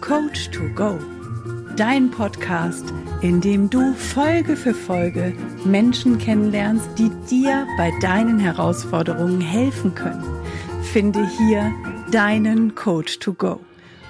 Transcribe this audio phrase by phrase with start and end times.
[0.00, 0.98] Coach to Go.
[1.76, 5.32] Dein Podcast, in dem du Folge für Folge
[5.64, 10.24] Menschen kennenlernst, die dir bei deinen Herausforderungen helfen können.
[10.92, 11.72] Finde hier
[12.12, 13.60] deinen Coach to Go.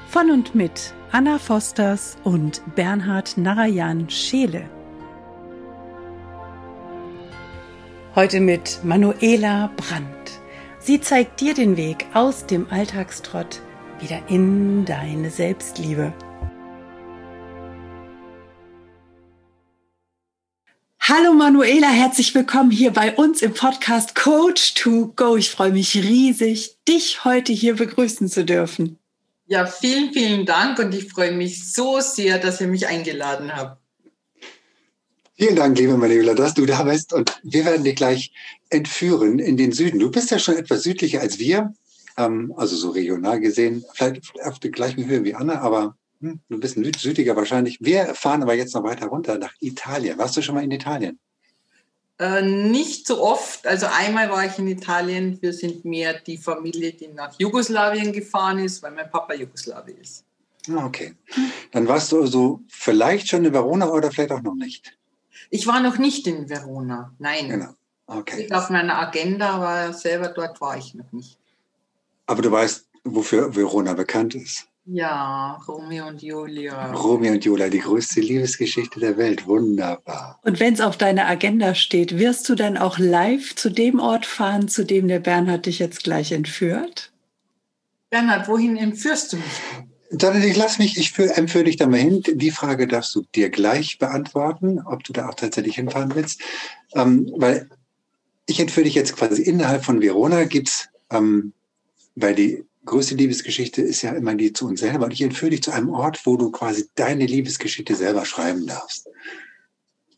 [0.08, 4.68] Von und mit Anna Fosters und Bernhard Narayan Scheele.
[8.16, 10.40] Heute mit Manuela Brandt.
[10.78, 13.60] Sie zeigt dir den Weg aus dem Alltagstrott
[14.00, 16.12] wieder in deine Selbstliebe.
[21.00, 25.36] Hallo Manuela, herzlich willkommen hier bei uns im Podcast Coach to Go.
[25.36, 28.98] Ich freue mich riesig, dich heute hier begrüßen zu dürfen.
[29.46, 33.80] Ja, vielen, vielen Dank und ich freue mich so sehr, dass ihr mich eingeladen habt.
[35.38, 38.32] Vielen Dank, liebe Manuela, dass du da bist und wir werden dich gleich
[38.70, 40.00] entführen in den Süden.
[40.00, 41.72] Du bist ja schon etwas südlicher als wir,
[42.16, 46.60] ähm, also so regional gesehen, vielleicht auf der gleichen Höhe wie Anna, aber hm, ein
[46.60, 47.78] bisschen südlicher wahrscheinlich.
[47.80, 50.18] Wir fahren aber jetzt noch weiter runter nach Italien.
[50.18, 51.18] Warst du schon mal in Italien?
[52.18, 53.66] Äh, nicht so oft.
[53.66, 55.38] Also einmal war ich in Italien.
[55.42, 60.24] Wir sind mehr die Familie, die nach Jugoslawien gefahren ist, weil mein Papa Jugoslawe ist.
[60.70, 61.14] Ah, okay.
[61.72, 64.96] Dann warst du also vielleicht schon in Verona oder vielleicht auch noch nicht?
[65.50, 67.48] Ich war noch nicht in Verona, nein.
[67.48, 67.74] Genau.
[68.06, 68.36] Okay.
[68.36, 71.38] Steht auf meiner Agenda, aber selber dort war ich noch nicht.
[72.26, 74.66] Aber du weißt, wofür Verona bekannt ist.
[74.88, 76.92] Ja, Romeo und Julia.
[76.92, 79.46] Romeo und Julia, die größte Liebesgeschichte der Welt.
[79.46, 80.38] Wunderbar.
[80.44, 84.26] Und wenn es auf deiner Agenda steht, wirst du dann auch live zu dem Ort
[84.26, 87.12] fahren, zu dem der Bernhard dich jetzt gleich entführt?
[88.10, 89.44] Bernhard, wohin entführst du mich?
[90.12, 92.22] Dann ich lass mich, ich empfehle dich da mal hin.
[92.24, 96.40] Die Frage darfst du dir gleich beantworten, ob du da auch tatsächlich hinfahren willst.
[96.94, 97.68] Ähm, weil
[98.46, 101.52] ich entführe dich jetzt quasi innerhalb von Verona gibt's, ähm,
[102.16, 105.04] weil die größte Liebesgeschichte ist ja immer die zu uns selber.
[105.04, 109.08] Und ich entführe dich zu einem Ort, wo du quasi deine Liebesgeschichte selber schreiben darfst.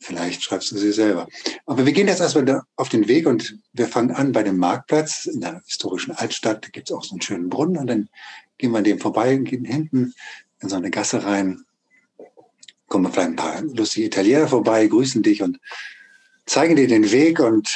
[0.00, 1.28] Vielleicht schreibst du sie selber.
[1.66, 5.26] Aber wir gehen jetzt erstmal auf den Weg und wir fangen an bei dem Marktplatz
[5.26, 6.64] in der historischen Altstadt.
[6.64, 8.09] Da gibt es auch so einen schönen Brunnen und dann
[8.59, 10.15] gehen wir an dem vorbei und gehen hinten
[10.60, 11.65] in so eine Gasse rein.
[12.86, 15.59] Kommen vielleicht ein paar lustige Italiener vorbei, grüßen dich und
[16.47, 17.69] zeigen dir den Weg und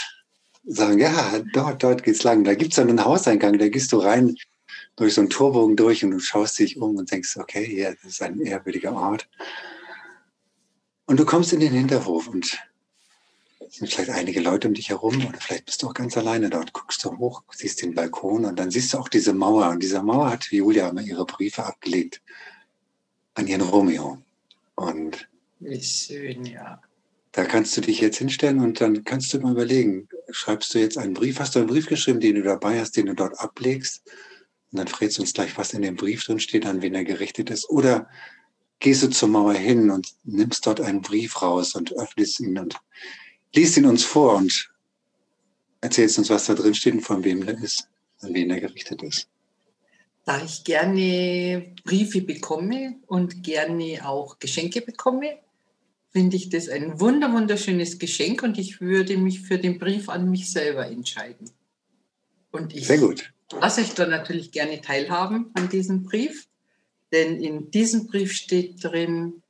[0.65, 2.45] sagen, ja, dort, dort geht's lang.
[2.45, 4.37] Da gibt's dann einen Hauseingang, da gehst du rein
[4.97, 8.13] durch so einen Torbogen durch und du schaust dich um und denkst, okay, hier, das
[8.13, 9.29] ist ein ehrwürdiger Ort.
[11.07, 12.59] Und du kommst in den Hinterhof und
[13.67, 16.51] es sind vielleicht einige Leute um dich herum oder vielleicht bist du auch ganz alleine
[16.51, 19.71] dort, guckst du hoch, siehst den Balkon und dann siehst du auch diese Mauer.
[19.71, 22.21] Und diese Mauer hat Julia immer ihre Briefe abgelegt
[23.35, 24.19] an ihren Romeo.
[24.75, 25.29] Und
[25.59, 26.83] Wie schön, ja.
[27.33, 30.99] Da kannst du dich jetzt hinstellen und dann kannst du mal überlegen, schreibst du jetzt
[30.99, 34.03] einen Brief, hast du einen Brief geschrieben, den du dabei hast, den du dort ablegst?
[34.71, 37.05] Und dann frägst du uns gleich, was in dem Brief drin steht, an wen er
[37.05, 37.69] gerichtet ist.
[37.71, 38.09] Oder
[38.81, 42.77] gehst du zur Mauer hin und nimmst dort einen Brief raus und öffnest ihn und
[43.55, 44.71] liest ihn uns vor und
[45.81, 47.89] erzählst uns, was da drin steht und von wem er ist,
[48.21, 49.29] an wen er gerichtet ist.
[50.25, 55.39] Da ich gerne Briefe bekomme und gerne auch Geschenke bekomme,
[56.13, 60.31] finde ich das ein wunder wunderschönes Geschenk und ich würde mich für den Brief an
[60.31, 61.51] mich selber entscheiden.
[62.51, 63.33] Und ich Sehr gut.
[63.51, 66.49] lasse euch da natürlich gerne teilhaben an diesem Brief,
[67.13, 69.43] denn in diesem Brief steht drin,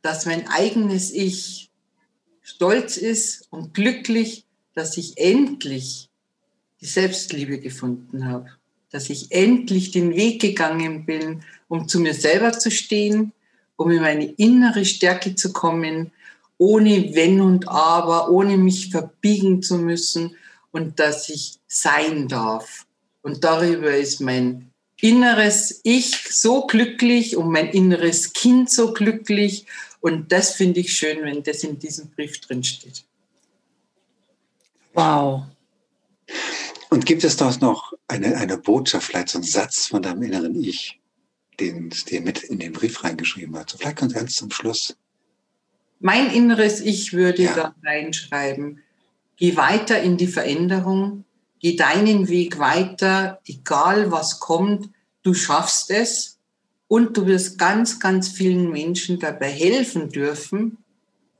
[0.00, 1.70] dass mein eigenes Ich
[2.42, 6.08] stolz ist und glücklich, dass ich endlich
[6.80, 8.50] die Selbstliebe gefunden habe,
[8.90, 13.32] dass ich endlich den Weg gegangen bin, um zu mir selber zu stehen,
[13.76, 16.12] um in meine innere Stärke zu kommen,
[16.58, 20.36] ohne Wenn und Aber, ohne mich verbiegen zu müssen
[20.70, 22.86] und dass ich sein darf.
[23.22, 24.70] Und darüber ist mein
[25.00, 29.66] inneres Ich so glücklich und mein inneres Kind so glücklich.
[30.00, 33.04] Und das finde ich schön, wenn das in diesem Brief drin steht.
[34.92, 35.44] Wow.
[36.90, 40.62] Und gibt es dort noch eine, eine Botschaft, vielleicht so einen Satz von deinem inneren
[40.62, 41.00] Ich,
[41.60, 43.70] den es dir mit in den Brief reingeschrieben hat?
[43.70, 44.96] So vielleicht ganz, ganz zum Schluss.
[46.00, 47.54] Mein inneres Ich würde Ja.
[47.54, 48.82] da reinschreiben,
[49.36, 51.24] geh weiter in die Veränderung,
[51.60, 54.90] geh deinen Weg weiter, egal was kommt,
[55.22, 56.38] du schaffst es
[56.88, 60.78] und du wirst ganz, ganz vielen Menschen dabei helfen dürfen,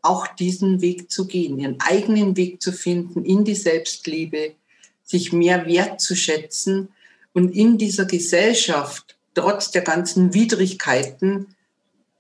[0.00, 4.55] auch diesen Weg zu gehen, ihren eigenen Weg zu finden in die Selbstliebe,
[5.02, 6.88] sich mehr wertzuschätzen
[7.34, 11.54] und in dieser Gesellschaft, trotz der ganzen Widrigkeiten,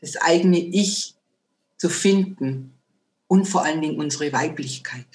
[0.00, 1.14] das eigene Ich
[1.76, 2.74] zu finden
[3.26, 5.06] und vor allen Dingen unsere Weiblichkeit.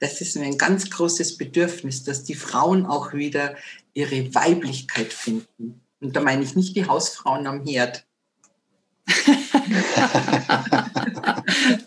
[0.00, 3.56] Das ist mir ein ganz großes Bedürfnis, dass die Frauen auch wieder
[3.94, 5.80] ihre Weiblichkeit finden.
[6.00, 8.04] Und da meine ich nicht die Hausfrauen am Herd.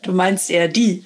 [0.02, 1.04] du meinst eher die?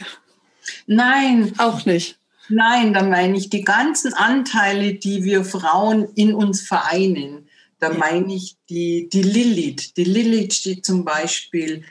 [0.88, 1.54] Nein.
[1.58, 2.18] Auch nicht.
[2.52, 7.48] Nein, da meine ich die ganzen Anteile, die wir Frauen in uns vereinen.
[7.80, 9.96] Da meine ich die, die Lilith.
[9.96, 11.84] Die Lilith steht zum Beispiel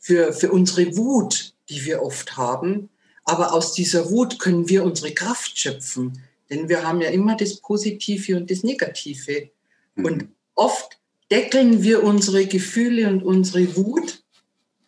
[0.00, 2.90] für, für unsere Wut, die wir oft haben.
[3.24, 6.20] Aber aus dieser Wut können wir unsere Kraft schöpfen.
[6.50, 9.50] Denn wir haben ja immer das Positive und das Negative.
[9.94, 10.04] Mhm.
[10.04, 10.98] Und oft
[11.30, 14.22] deckeln wir unsere Gefühle und unsere Wut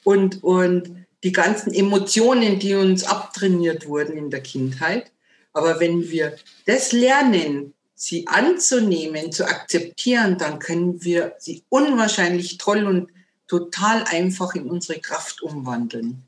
[0.05, 5.13] und, und die ganzen Emotionen, die uns abtrainiert wurden in der Kindheit.
[5.53, 6.37] Aber wenn wir
[6.67, 13.11] das lernen, sie anzunehmen, zu akzeptieren, dann können wir sie unwahrscheinlich toll und
[13.47, 16.23] total einfach in unsere Kraft umwandeln.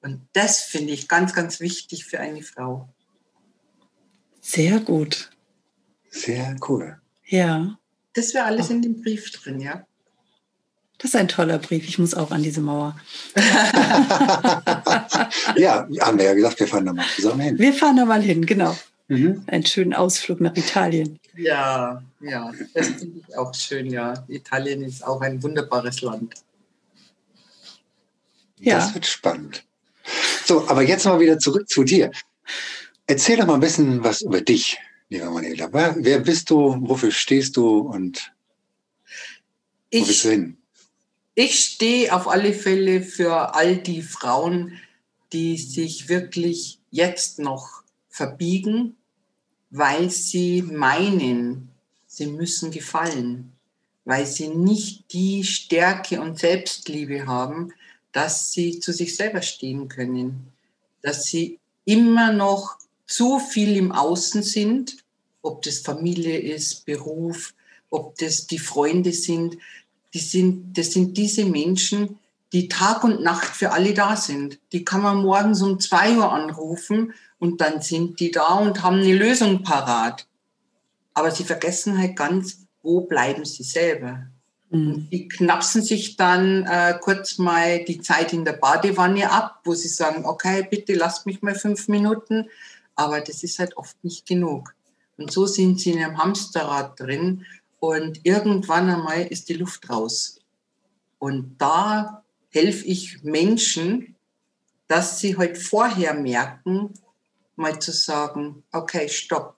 [0.00, 2.88] Und das finde ich ganz, ganz wichtig für eine Frau.
[4.40, 5.30] Sehr gut.
[6.08, 7.00] Sehr cool.
[7.26, 7.78] Ja.
[8.14, 9.87] Das wäre alles in dem Brief drin, ja.
[10.98, 11.86] Das ist ein toller Brief.
[11.88, 12.96] Ich muss auch an diese Mauer.
[15.56, 17.58] ja, haben wir ja gesagt, wir fahren da mal zusammen hin.
[17.58, 18.76] Wir fahren da mal hin, genau.
[19.06, 19.44] Mhm.
[19.46, 21.18] Einen schönen Ausflug nach Italien.
[21.36, 24.24] Ja, ja, das finde ich auch schön, ja.
[24.28, 26.34] Italien ist auch ein wunderbares Land.
[28.58, 28.76] Ja.
[28.76, 29.64] Das wird spannend.
[30.44, 32.10] So, aber jetzt mal wieder zurück zu dir.
[33.06, 34.78] Erzähl doch mal ein bisschen was über dich,
[35.08, 35.72] lieber Manuela.
[35.72, 36.76] Wer bist du?
[36.80, 37.78] Wofür stehst du?
[37.78, 38.32] Und
[39.92, 40.57] wo bist du hin?
[41.40, 44.72] Ich stehe auf alle Fälle für all die Frauen,
[45.32, 48.96] die sich wirklich jetzt noch verbiegen,
[49.70, 51.70] weil sie meinen,
[52.08, 53.52] sie müssen gefallen,
[54.04, 57.72] weil sie nicht die Stärke und Selbstliebe haben,
[58.10, 60.52] dass sie zu sich selber stehen können,
[61.02, 65.04] dass sie immer noch zu viel im Außen sind,
[65.42, 67.54] ob das Familie ist, Beruf,
[67.90, 69.56] ob das die Freunde sind,
[70.14, 72.18] die sind, das sind diese Menschen,
[72.52, 74.58] die Tag und Nacht für alle da sind.
[74.72, 79.00] Die kann man morgens um zwei Uhr anrufen und dann sind die da und haben
[79.00, 80.26] eine Lösung parat.
[81.14, 84.26] Aber sie vergessen halt ganz, wo bleiben sie selber.
[84.70, 85.08] Mhm.
[85.10, 89.88] Die knapsen sich dann äh, kurz mal die Zeit in der Badewanne ab, wo sie
[89.88, 92.48] sagen, okay, bitte lasst mich mal fünf Minuten.
[92.94, 94.74] Aber das ist halt oft nicht genug.
[95.16, 97.44] Und so sind sie in einem Hamsterrad drin
[97.80, 100.40] und irgendwann einmal ist die Luft raus.
[101.18, 104.16] Und da helfe ich Menschen,
[104.86, 106.94] dass sie halt vorher merken,
[107.56, 109.56] mal zu sagen, okay, stopp.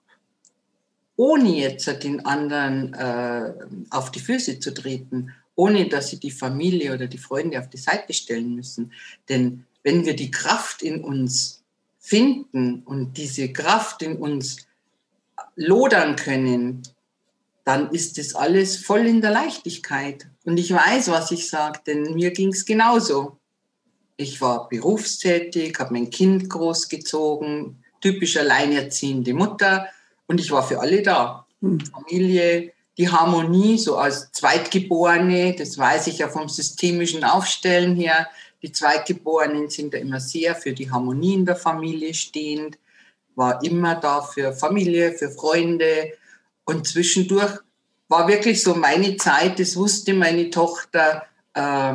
[1.17, 3.53] Ohne jetzt den anderen äh,
[3.91, 7.77] auf die Füße zu treten, ohne dass sie die Familie oder die Freunde auf die
[7.77, 8.93] Seite stellen müssen.
[9.29, 11.63] Denn wenn wir die Kraft in uns
[11.99, 14.67] finden und diese Kraft in uns
[15.57, 16.83] lodern können,
[17.65, 20.27] dann ist das alles voll in der Leichtigkeit.
[20.45, 23.39] Und ich weiß, was ich sage, denn mir ging es genauso.
[24.17, 29.87] Ich war berufstätig, habe mein Kind großgezogen, typisch alleinerziehende Mutter
[30.27, 31.47] und ich war für alle da.
[31.61, 31.81] Hm.
[31.81, 38.29] Familie, die Harmonie, so als Zweitgeborene, das weiß ich ja vom systemischen Aufstellen her.
[38.63, 42.79] Die Zweitgeborenen sind ja immer sehr für die Harmonie in der Familie stehend,
[43.37, 46.13] war immer da für Familie, für Freunde,
[46.71, 47.59] und zwischendurch
[48.09, 51.25] war wirklich so meine Zeit, das wusste meine Tochter,
[51.55, 51.95] äh,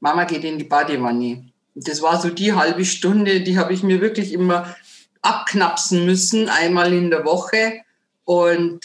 [0.00, 1.50] Mama geht in die Badewanne.
[1.74, 4.76] Und das war so die halbe Stunde, die habe ich mir wirklich immer
[5.22, 7.80] abknapsen müssen, einmal in der Woche.
[8.24, 8.80] Und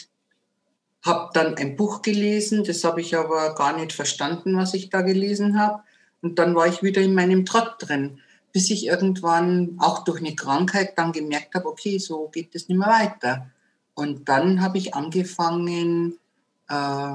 [1.04, 5.02] habe dann ein Buch gelesen, das habe ich aber gar nicht verstanden, was ich da
[5.02, 5.82] gelesen habe.
[6.22, 8.20] Und dann war ich wieder in meinem Trott drin,
[8.52, 12.78] bis ich irgendwann auch durch eine Krankheit dann gemerkt habe, okay, so geht es nicht
[12.78, 13.50] mehr weiter.
[13.98, 16.20] Und dann habe ich angefangen,
[16.68, 17.14] äh,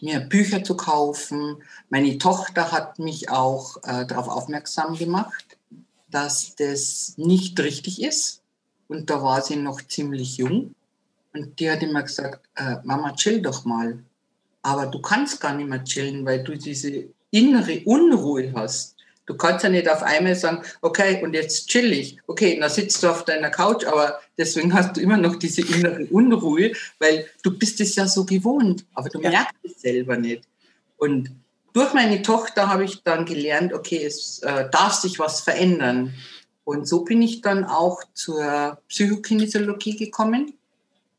[0.00, 1.62] mir Bücher zu kaufen.
[1.90, 5.56] Meine Tochter hat mich auch äh, darauf aufmerksam gemacht,
[6.10, 8.42] dass das nicht richtig ist.
[8.88, 10.74] Und da war sie noch ziemlich jung.
[11.32, 14.02] Und die hat immer gesagt, äh, Mama, chill doch mal.
[14.62, 18.95] Aber du kannst gar nicht mehr chillen, weil du diese innere Unruhe hast.
[19.26, 22.16] Du kannst ja nicht auf einmal sagen, okay, und jetzt chill ich.
[22.28, 26.04] Okay, dann sitzt du auf deiner Couch, aber deswegen hast du immer noch diese innere
[26.06, 29.30] Unruhe, weil du bist es ja so gewohnt, aber du ja.
[29.30, 30.44] merkst es selber nicht.
[30.96, 31.32] Und
[31.72, 36.14] durch meine Tochter habe ich dann gelernt, okay, es äh, darf sich was verändern.
[36.64, 40.54] Und so bin ich dann auch zur Psychokinesiologie gekommen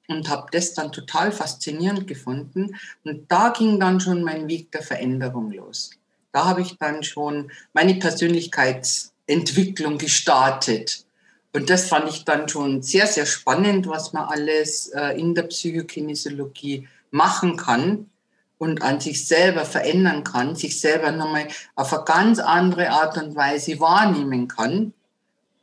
[0.08, 2.76] und habe das dann total faszinierend gefunden.
[3.04, 5.92] Und da ging dann schon mein Weg der Veränderung los
[6.38, 11.03] da habe ich dann schon meine Persönlichkeitsentwicklung gestartet.
[11.51, 15.44] Und das fand ich dann schon sehr, sehr spannend, was man alles äh, in der
[15.44, 18.12] Psychokinesiologie machen kann.
[18.60, 23.36] und an sich selber verändern kann, sich selber nochmal auf eine ganz andere Art und
[23.36, 24.94] Weise wahrnehmen kann.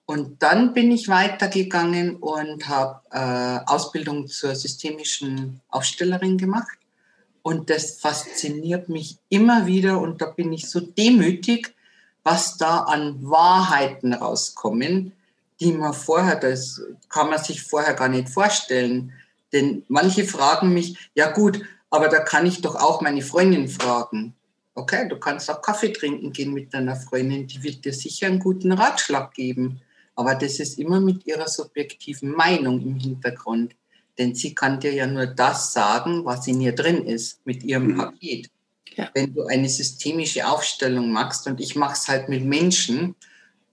[0.06, 6.78] Und dann bin ich weitergegangen und habe äh, Ausbildung zur systemischen Aufstellerin gemacht.
[7.44, 11.74] Und das fasziniert mich immer wieder und da bin ich so demütig,
[12.22, 15.12] was da an Wahrheiten rauskommen,
[15.60, 19.12] die man vorher, das kann man sich vorher gar nicht vorstellen.
[19.52, 21.60] Denn manche fragen mich, ja gut,
[21.90, 24.34] aber da kann ich doch auch meine Freundin fragen.
[24.74, 28.38] Okay, du kannst auch Kaffee trinken gehen mit deiner Freundin, die wird dir sicher einen
[28.38, 29.82] guten Ratschlag geben.
[30.16, 33.74] Aber das ist immer mit ihrer subjektiven Meinung im Hintergrund.
[34.18, 37.88] Denn sie kann dir ja nur das sagen, was in ihr drin ist, mit ihrem
[37.88, 37.96] mhm.
[37.96, 38.50] Paket.
[38.96, 39.10] Ja.
[39.12, 43.16] Wenn du eine systemische Aufstellung machst, und ich mache es halt mit Menschen,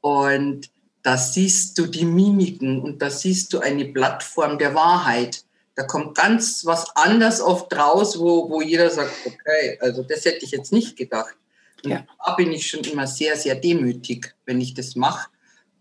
[0.02, 0.72] und
[1.04, 5.44] da siehst du die Mimiken und da siehst du eine Plattform der Wahrheit.
[5.76, 10.46] Da kommt ganz was anders oft raus, wo, wo jeder sagt, okay, also das hätte
[10.46, 11.36] ich jetzt nicht gedacht.
[11.84, 12.06] Und ja.
[12.24, 15.30] da bin ich schon immer sehr, sehr demütig, wenn ich das mache.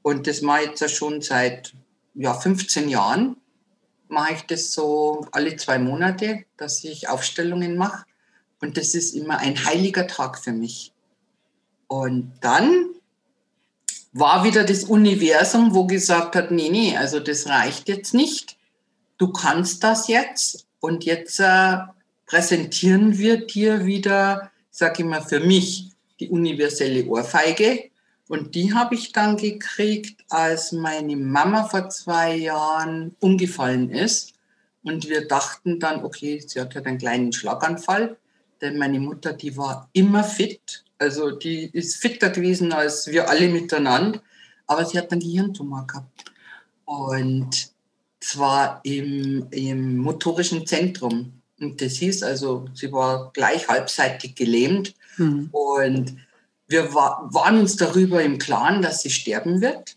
[0.02, 1.74] Und das mache ich jetzt ja schon seit
[2.14, 3.36] ja, 15 Jahren.
[4.10, 8.04] Mache ich das so alle zwei Monate, dass ich Aufstellungen mache.
[8.60, 10.92] Und das ist immer ein heiliger Tag für mich.
[11.88, 12.86] Und dann
[14.12, 18.58] war wieder das Universum, wo gesagt hat, nee, nee, also das reicht jetzt nicht
[19.20, 21.76] du kannst das jetzt und jetzt äh,
[22.26, 27.90] präsentieren wir dir wieder, sage ich mal, für mich die universelle Ohrfeige.
[28.30, 34.34] Und die habe ich dann gekriegt, als meine Mama vor zwei Jahren umgefallen ist.
[34.84, 38.16] Und wir dachten dann, okay, sie hat halt einen kleinen Schlaganfall,
[38.60, 40.84] denn meine Mutter, die war immer fit.
[40.96, 44.22] Also die ist fitter gewesen als wir alle miteinander.
[44.68, 46.30] Aber sie hat einen Gehirntumor gehabt.
[46.84, 47.72] Und
[48.20, 51.32] zwar im, im motorischen Zentrum.
[51.58, 54.94] Und das hieß also, sie war gleich halbseitig gelähmt.
[55.16, 55.48] Mhm.
[55.50, 56.14] Und
[56.70, 59.96] wir war, waren uns darüber im Klaren, dass sie sterben wird.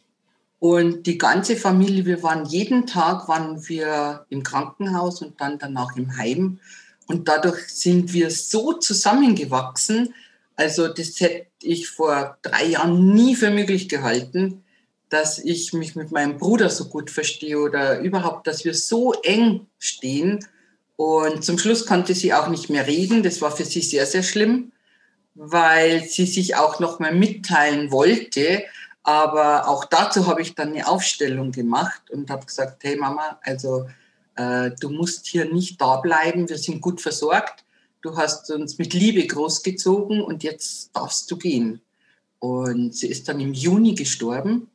[0.59, 5.95] Und die ganze Familie, wir waren jeden Tag waren wir im Krankenhaus und dann danach
[5.97, 6.59] im Heim.
[7.05, 10.15] Und dadurch sind wir so zusammengewachsen.
[10.55, 14.63] Also das hätte ich vor drei Jahren nie für möglich gehalten,
[15.09, 19.67] dass ich mich mit meinem Bruder so gut verstehe oder überhaupt, dass wir so eng
[19.77, 20.45] stehen.
[20.95, 23.21] Und zum Schluss konnte sie auch nicht mehr reden.
[23.21, 24.71] Das war für sie sehr, sehr schlimm,
[25.35, 28.63] weil sie sich auch noch mal mitteilen wollte.
[29.03, 33.87] Aber auch dazu habe ich dann eine Aufstellung gemacht und habe gesagt, hey Mama, also
[34.35, 37.63] äh, du musst hier nicht da bleiben, wir sind gut versorgt.
[38.01, 41.81] Du hast uns mit Liebe großgezogen und jetzt darfst du gehen.
[42.39, 44.69] Und sie ist dann im Juni gestorben.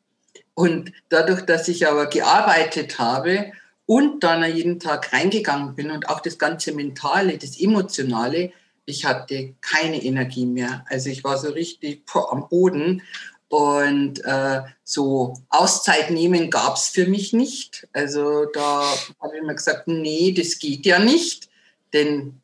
[0.54, 3.52] Und dadurch, dass ich aber gearbeitet habe
[3.86, 8.52] und dann jeden Tag reingegangen bin und auch das ganze Mentale, das Emotionale,
[8.88, 10.84] ich hatte keine Energie mehr.
[10.88, 13.02] Also ich war so richtig am Boden.
[13.48, 17.88] Und äh, so Auszeit nehmen gab es für mich nicht.
[17.92, 18.82] Also da
[19.20, 21.48] habe ich mir gesagt, nee, das geht ja nicht,
[21.92, 22.40] denn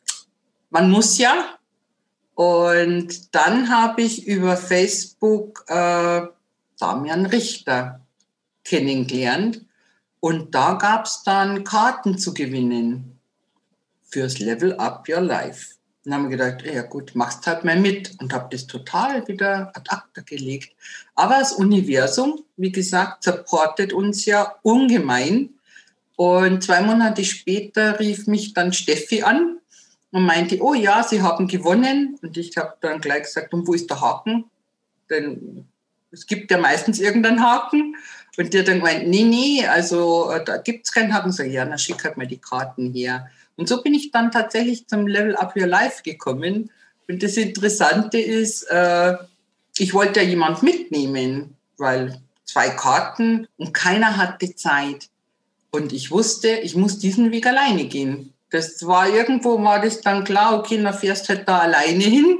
[0.70, 1.58] man muss ja.
[2.34, 6.22] Und dann habe ich über Facebook äh,
[6.78, 8.00] Damian Richter
[8.64, 9.64] kennengelernt.
[10.20, 13.18] Und da gab es dann Karten zu gewinnen
[14.04, 15.74] fürs Level Up Your Life.
[16.04, 19.73] Dann haben wir gedacht, ja gut, machst halt mal mit und habe das total wieder
[19.75, 20.75] ad acta gelegt.
[21.14, 25.50] Aber das Universum, wie gesagt, supportet uns ja ungemein.
[26.16, 29.58] Und zwei Monate später rief mich dann Steffi an
[30.11, 32.18] und meinte, oh ja, Sie haben gewonnen.
[32.20, 34.44] Und ich habe dann gleich gesagt, und wo ist der Haken?
[35.08, 35.66] Denn
[36.12, 37.96] es gibt ja meistens irgendeinen Haken.
[38.37, 41.32] Und hat dann gemeint, nee, nee, also äh, da gibt es keinen Haken.
[41.32, 43.30] So, ja, dann schick halt mal die Karten her.
[43.56, 46.70] Und so bin ich dann tatsächlich zum Level Up Your Life gekommen.
[47.08, 49.16] Und das Interessante ist, äh,
[49.78, 55.08] ich wollte ja jemand mitnehmen, weil zwei Karten und keiner hatte Zeit.
[55.70, 58.32] Und ich wusste, ich muss diesen Weg alleine gehen.
[58.50, 62.38] Das war irgendwo, war das dann klar, okay, dann fährst halt da alleine hin.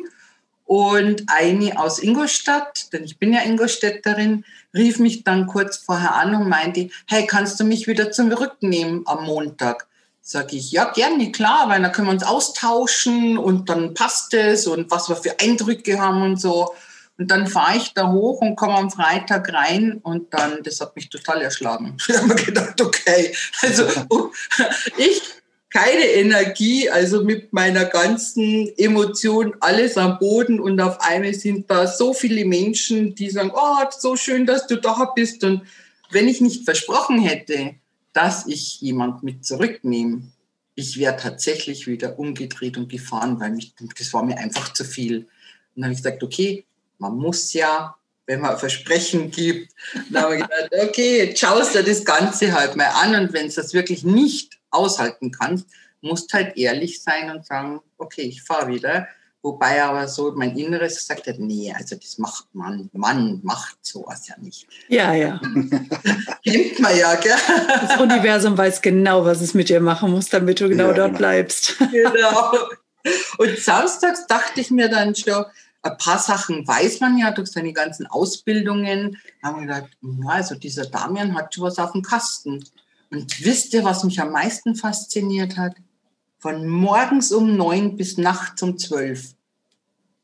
[0.67, 6.35] Und eine aus Ingolstadt, denn ich bin ja Ingolstädterin, rief mich dann kurz vorher an
[6.35, 9.87] und meinte, hey, kannst du mich wieder zurücknehmen am Montag?
[10.27, 14.67] Sag ich, ja, gerne, klar, weil dann können wir uns austauschen und dann passt es
[14.67, 16.75] und was wir für Eindrücke haben und so.
[17.19, 20.97] Und dann fahre ich da hoch und komme am Freitag rein und dann, das hat
[20.97, 21.99] mich total erschlagen.
[22.09, 23.87] Ich habe mir gedacht, okay, also
[24.97, 25.21] ich
[25.69, 31.87] keine Energie, also mit meiner ganzen Emotion alles am Boden und auf einmal sind da
[31.87, 35.63] so viele Menschen, die sagen, oh, so schön, dass du da bist und
[36.11, 37.75] wenn ich nicht versprochen hätte,
[38.15, 40.23] dass ich jemand mit zurücknehme,
[40.77, 45.19] ich wäre tatsächlich wieder umgedreht und gefahren, weil mich, das war mir einfach zu viel.
[45.19, 45.27] Und
[45.77, 46.65] dann habe ich gesagt, okay,
[46.99, 49.73] man muss ja, wenn man Versprechen gibt,
[50.11, 53.55] dann habe ich gedacht, okay, schaust du das Ganze halt mal an und wenn du
[53.55, 55.67] das wirklich nicht aushalten kannst,
[56.01, 59.09] musst halt ehrlich sein und sagen, okay, ich fahre wieder.
[59.45, 64.27] Wobei aber so mein Inneres gesagt hat, nee, also das macht man, Mann macht sowas
[64.27, 64.67] ja nicht.
[64.89, 65.39] Ja, ja.
[66.43, 67.37] Kennt man ja, gell?
[67.69, 71.09] Das Universum weiß genau, was es mit dir machen muss, damit du genau ja, dort
[71.09, 71.19] genau.
[71.19, 71.77] bleibst.
[71.93, 72.53] Genau.
[73.37, 75.45] Und samstags dachte ich mir dann schon,
[75.83, 79.19] ein paar Sachen weiß man ja durch seine ganzen Ausbildungen.
[79.43, 82.65] Da haben wir gedacht, ja, also dieser Damian hat schon was auf dem Kasten.
[83.11, 85.75] Und wisst ihr, was mich am meisten fasziniert hat?
[86.39, 89.34] Von morgens um neun bis nachts um zwölf.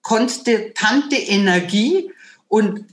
[0.03, 2.11] Konstante Energie
[2.49, 2.85] und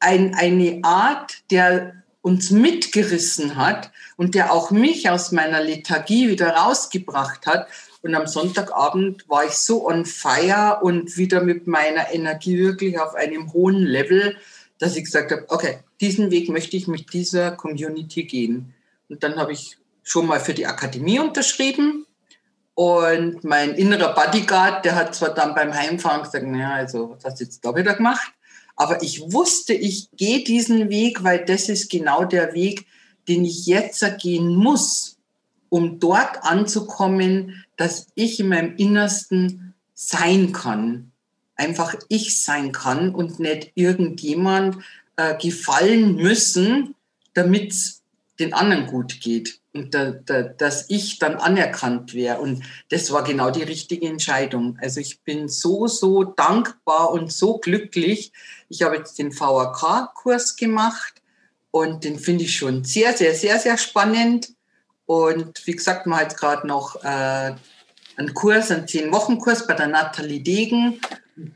[0.00, 6.50] ein, eine Art, der uns mitgerissen hat und der auch mich aus meiner Lethargie wieder
[6.50, 7.66] rausgebracht hat.
[8.02, 13.14] Und am Sonntagabend war ich so on fire und wieder mit meiner Energie wirklich auf
[13.14, 14.36] einem hohen Level,
[14.78, 18.74] dass ich gesagt habe, okay, diesen Weg möchte ich mit dieser Community gehen.
[19.08, 22.06] Und dann habe ich schon mal für die Akademie unterschrieben.
[22.82, 27.38] Und mein innerer Bodyguard, der hat zwar dann beim Heimfahren gesagt, naja, also was hast
[27.38, 28.32] du jetzt da wieder gemacht?
[28.74, 32.86] Aber ich wusste, ich gehe diesen Weg, weil das ist genau der Weg,
[33.28, 35.16] den ich jetzt gehen muss,
[35.68, 41.12] um dort anzukommen, dass ich in meinem Innersten sein kann.
[41.54, 44.78] Einfach ich sein kann und nicht irgendjemand
[45.14, 46.96] äh, gefallen müssen,
[47.32, 48.01] damit es
[48.42, 52.40] den anderen gut geht und da, da, dass ich dann anerkannt wäre.
[52.40, 54.78] Und das war genau die richtige Entscheidung.
[54.80, 58.32] Also ich bin so, so dankbar und so glücklich.
[58.68, 61.22] Ich habe jetzt den VAK-Kurs gemacht
[61.70, 64.50] und den finde ich schon sehr, sehr, sehr, sehr spannend.
[65.06, 67.54] Und wie gesagt, man hat gerade noch äh,
[68.16, 71.00] einen Kurs, einen Zehn-Wochen-Kurs bei der Nathalie Degen.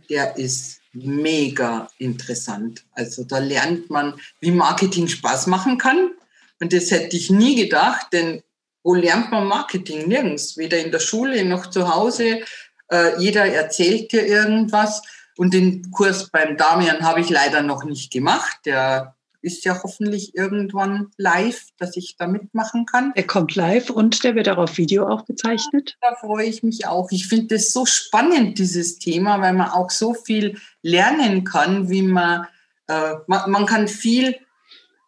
[0.09, 2.85] Der ist mega interessant.
[2.93, 6.13] Also da lernt man, wie Marketing Spaß machen kann
[6.61, 8.43] und das hätte ich nie gedacht, denn
[8.83, 10.07] wo lernt man Marketing?
[10.07, 10.57] Nirgends.
[10.57, 12.43] Weder in der Schule noch zu Hause.
[12.89, 15.03] Äh, jeder erzählt dir irgendwas.
[15.37, 18.59] Und den Kurs beim Damian habe ich leider noch nicht gemacht.
[18.65, 23.13] Der ist ja hoffentlich irgendwann live, dass ich da mitmachen kann.
[23.17, 25.97] Er kommt live und der wird auch auf Video aufgezeichnet.
[26.01, 27.11] Da freue ich mich auch.
[27.11, 32.03] Ich finde das so spannend, dieses Thema, weil man auch so viel lernen kann, wie
[32.03, 32.47] man,
[32.87, 34.37] äh, man, man kann viel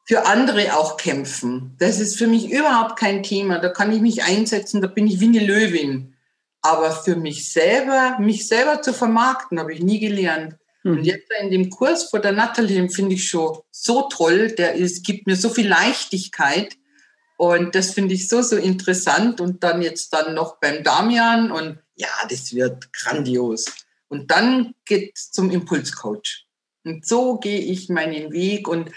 [0.08, 1.76] für andere auch kämpfen.
[1.78, 3.58] Das ist für mich überhaupt kein Thema.
[3.58, 6.14] Da kann ich mich einsetzen, da bin ich wie eine Löwin.
[6.62, 10.56] Aber für mich selber, mich selber zu vermarkten, habe ich nie gelernt.
[10.82, 10.92] Mhm.
[10.92, 14.48] Und jetzt in dem Kurs vor der Natalie, den finde ich schon so toll.
[14.52, 16.78] Der ist, gibt mir so viel Leichtigkeit.
[17.36, 19.42] Und das finde ich so, so interessant.
[19.42, 21.50] Und dann jetzt dann noch beim Damian.
[21.50, 23.66] Und ja, das wird grandios.
[24.08, 26.46] Und dann geht es zum Impulscoach.
[26.84, 28.68] Und so gehe ich meinen Weg.
[28.68, 28.90] Und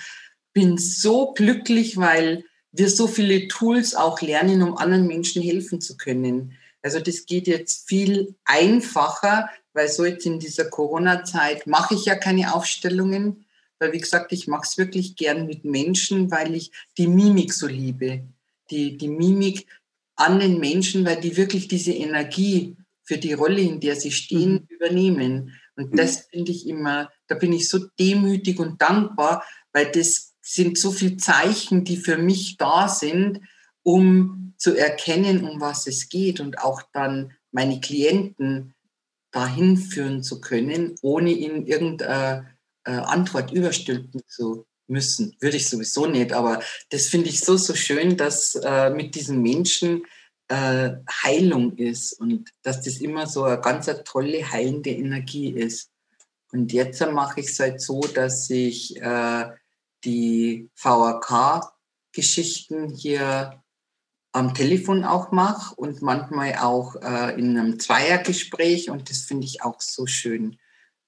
[0.54, 5.98] bin so glücklich, weil wir so viele Tools auch lernen, um anderen Menschen helfen zu
[5.98, 6.58] können.
[6.82, 12.16] Also das geht jetzt viel einfacher, weil so jetzt in dieser Corona-Zeit mache ich ja
[12.16, 13.46] keine Aufstellungen,
[13.80, 17.68] weil wie gesagt, ich mache es wirklich gern mit Menschen, weil ich die Mimik so
[17.68, 18.24] liebe.
[18.70, 19.68] Die, die Mimik
[20.16, 24.54] an den Menschen, weil die wirklich diese Energie für die Rolle, in der sie stehen,
[24.54, 24.68] mhm.
[24.70, 25.60] übernehmen.
[25.76, 30.77] Und das finde ich immer, da bin ich so demütig und dankbar, weil das sind
[30.77, 33.41] so viele Zeichen, die für mich da sind,
[33.84, 38.73] um zu erkennen, um was es geht und auch dann meine Klienten
[39.32, 42.49] dahin führen zu können, ohne ihnen irgendeine
[42.84, 45.36] äh, Antwort überstülpen zu müssen.
[45.39, 49.41] Würde ich sowieso nicht, aber das finde ich so, so schön, dass äh, mit diesen
[49.41, 50.04] Menschen
[50.49, 50.91] äh,
[51.23, 55.89] Heilung ist und dass das immer so eine ganz eine tolle heilende Energie ist.
[56.51, 59.45] Und jetzt mache ich es halt so, dass ich äh,
[60.04, 63.62] die VAK-Geschichten hier
[64.34, 68.90] am Telefon auch mache und manchmal auch äh, in einem Zweiergespräch.
[68.90, 70.58] Und das finde ich auch so schön,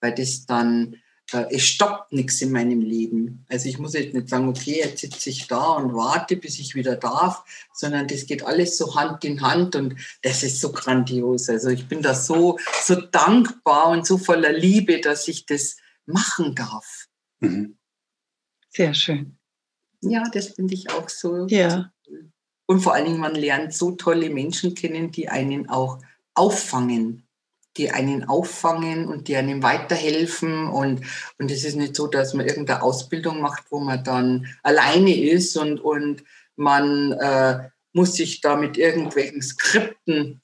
[0.02, 0.98] weil das dann,
[1.32, 3.46] äh, es stoppt nichts in meinem Leben.
[3.48, 6.76] Also ich muss jetzt nicht sagen, okay, jetzt sitze ich da und warte, bis ich
[6.76, 11.48] wieder darf, sondern das geht alles so Hand in Hand und das ist so grandios.
[11.48, 16.56] Also ich bin da so, so dankbar und so voller Liebe, dass ich das machen
[16.56, 17.08] darf.
[17.40, 17.78] Mhm.
[18.76, 19.38] Sehr schön.
[20.02, 21.48] Ja, das finde ich auch so.
[21.48, 21.92] Ja.
[22.66, 26.00] Und vor allen Dingen, man lernt so tolle Menschen kennen, die einen auch
[26.34, 27.28] auffangen,
[27.78, 30.68] die einen auffangen und die einem weiterhelfen.
[30.68, 31.02] Und,
[31.38, 35.56] und es ist nicht so, dass man irgendeine Ausbildung macht, wo man dann alleine ist
[35.56, 36.24] und, und
[36.56, 40.42] man äh, muss sich da mit irgendwelchen Skripten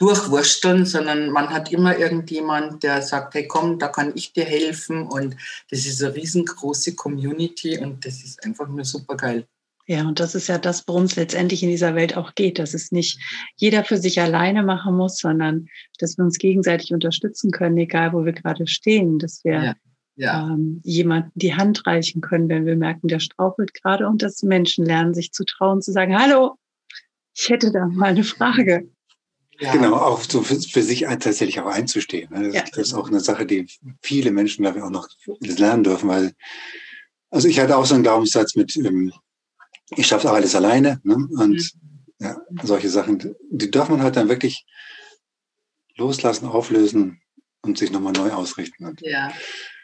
[0.00, 5.02] durchwursteln, sondern man hat immer irgendjemand, der sagt, hey komm, da kann ich dir helfen
[5.06, 5.36] und
[5.70, 9.46] das ist eine riesengroße Community und das ist einfach nur super geil.
[9.86, 12.74] Ja, und das ist ja das, worum es letztendlich in dieser Welt auch geht, dass
[12.74, 13.18] es nicht
[13.56, 15.66] jeder für sich alleine machen muss, sondern
[15.98, 19.74] dass wir uns gegenseitig unterstützen können, egal wo wir gerade stehen, dass wir ja,
[20.16, 20.48] ja.
[20.48, 24.86] Ähm, jemandem die Hand reichen können, wenn wir merken, der strauchelt gerade und dass Menschen
[24.86, 26.56] lernen, sich zu trauen, zu sagen, hallo,
[27.36, 28.88] ich hätte da mal eine Frage.
[29.60, 29.72] Ja.
[29.72, 32.30] Genau, auch so für, für sich tatsächlich auch einzustehen.
[32.32, 32.46] Ne?
[32.46, 32.64] Das, ja.
[32.72, 33.66] das, ist auch eine Sache, die
[34.00, 35.08] viele Menschen, glaube ich, auch noch
[35.40, 36.32] lernen dürfen, weil,
[37.30, 39.12] also ich hatte auch so einen Glaubenssatz mit, ähm,
[39.90, 41.00] ich schaffe auch alles alleine.
[41.04, 41.14] Ne?
[41.14, 41.60] Und mhm.
[42.20, 44.64] ja, solche Sachen, die darf man halt dann wirklich
[45.96, 47.20] loslassen, auflösen
[47.60, 48.96] und sich nochmal neu ausrichten.
[49.02, 49.30] Ja,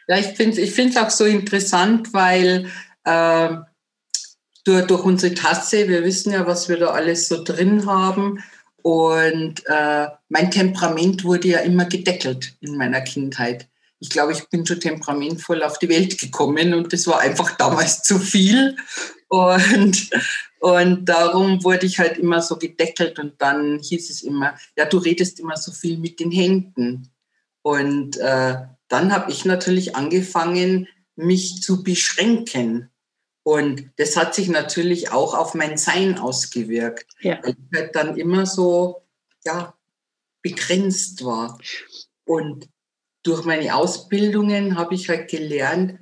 [0.07, 2.71] ja ich finde es ich auch so interessant, weil
[3.03, 3.57] äh,
[4.63, 8.39] durch, durch unsere Tasse, wir wissen ja, was wir da alles so drin haben,
[8.87, 13.67] und äh, mein Temperament wurde ja immer gedeckelt in meiner Kindheit.
[13.99, 18.03] Ich glaube, ich bin schon temperamentvoll auf die Welt gekommen und das war einfach damals
[18.03, 18.77] zu viel.
[19.27, 20.09] Und,
[20.61, 24.99] und darum wurde ich halt immer so gedeckelt und dann hieß es immer, ja, du
[24.99, 27.11] redest immer so viel mit den Händen.
[27.63, 28.55] Und äh,
[28.87, 32.89] dann habe ich natürlich angefangen, mich zu beschränken.
[33.47, 37.39] Und das hat sich natürlich auch auf mein Sein ausgewirkt, ja.
[37.41, 39.03] weil ich halt dann immer so
[39.45, 39.73] ja,
[40.41, 41.57] begrenzt war.
[42.25, 42.67] Und
[43.23, 45.97] durch meine Ausbildungen habe ich halt gelernt,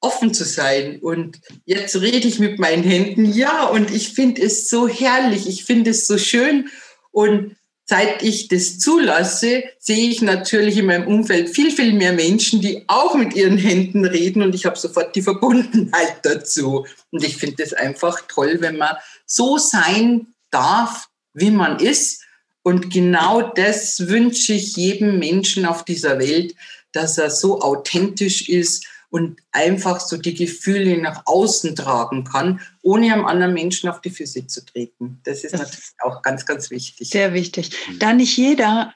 [0.00, 0.98] offen zu sein.
[1.00, 5.64] Und jetzt rede ich mit meinen Händen, ja, und ich finde es so herrlich, ich
[5.64, 6.68] finde es so schön.
[7.10, 7.56] Und
[7.92, 12.84] seit ich das zulasse, sehe ich natürlich in meinem Umfeld viel, viel mehr Menschen, die
[12.86, 16.86] auch mit ihren Händen reden und ich habe sofort die Verbundenheit dazu.
[17.10, 22.22] Und ich finde es einfach toll, wenn man so sein darf, wie man ist.
[22.62, 26.54] Und genau das wünsche ich jedem Menschen auf dieser Welt,
[26.92, 33.12] dass er so authentisch ist und einfach so die Gefühle nach außen tragen kann, ohne
[33.12, 35.20] einem anderen Menschen auf die Füße zu treten.
[35.24, 37.10] Das ist das natürlich auch ganz, ganz wichtig.
[37.10, 37.76] Sehr wichtig.
[37.98, 38.94] Da nicht jeder,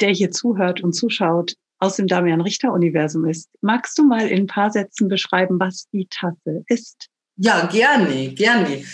[0.00, 4.44] der hier zuhört und zuschaut, aus dem Damian Richter Universum ist, magst du mal in
[4.44, 7.08] ein paar Sätzen beschreiben, was die Tasse ist?
[7.36, 8.84] Ja, gerne, gerne.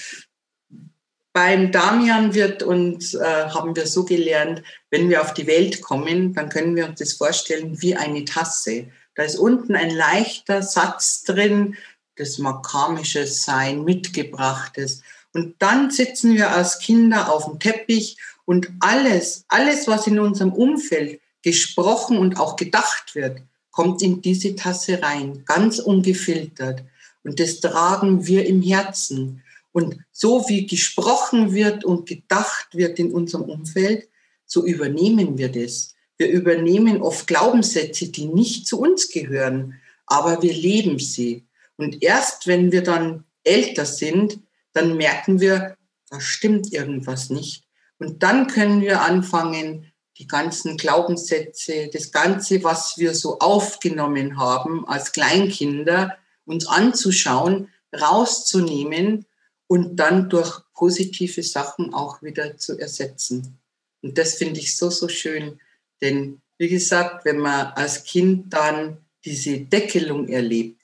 [1.33, 6.35] Beim Damian wird uns, äh, haben wir so gelernt, wenn wir auf die Welt kommen,
[6.35, 8.89] dann können wir uns das vorstellen wie eine Tasse.
[9.15, 11.77] Da ist unten ein leichter Satz drin,
[12.17, 15.03] das makamisches Sein, mitgebrachtes.
[15.33, 20.53] Und dann sitzen wir als Kinder auf dem Teppich und alles, alles, was in unserem
[20.53, 26.85] Umfeld gesprochen und auch gedacht wird, kommt in diese Tasse rein, ganz ungefiltert.
[27.25, 29.43] Und das tragen wir im Herzen.
[29.73, 34.09] Und so wie gesprochen wird und gedacht wird in unserem Umfeld,
[34.47, 35.94] so übernehmen wir das.
[36.17, 41.45] Wir übernehmen oft Glaubenssätze, die nicht zu uns gehören, aber wir leben sie.
[41.77, 44.39] Und erst wenn wir dann älter sind,
[44.73, 45.77] dann merken wir,
[46.11, 47.65] da stimmt irgendwas nicht.
[47.99, 54.87] Und dann können wir anfangen, die ganzen Glaubenssätze, das Ganze, was wir so aufgenommen haben
[54.87, 59.27] als Kleinkinder, uns anzuschauen, rauszunehmen
[59.67, 63.59] und dann durch positive Sachen auch wieder zu ersetzen.
[64.03, 65.59] Und das finde ich so, so schön.
[66.05, 70.83] Denn wie gesagt, wenn man als Kind dann diese Deckelung erlebt,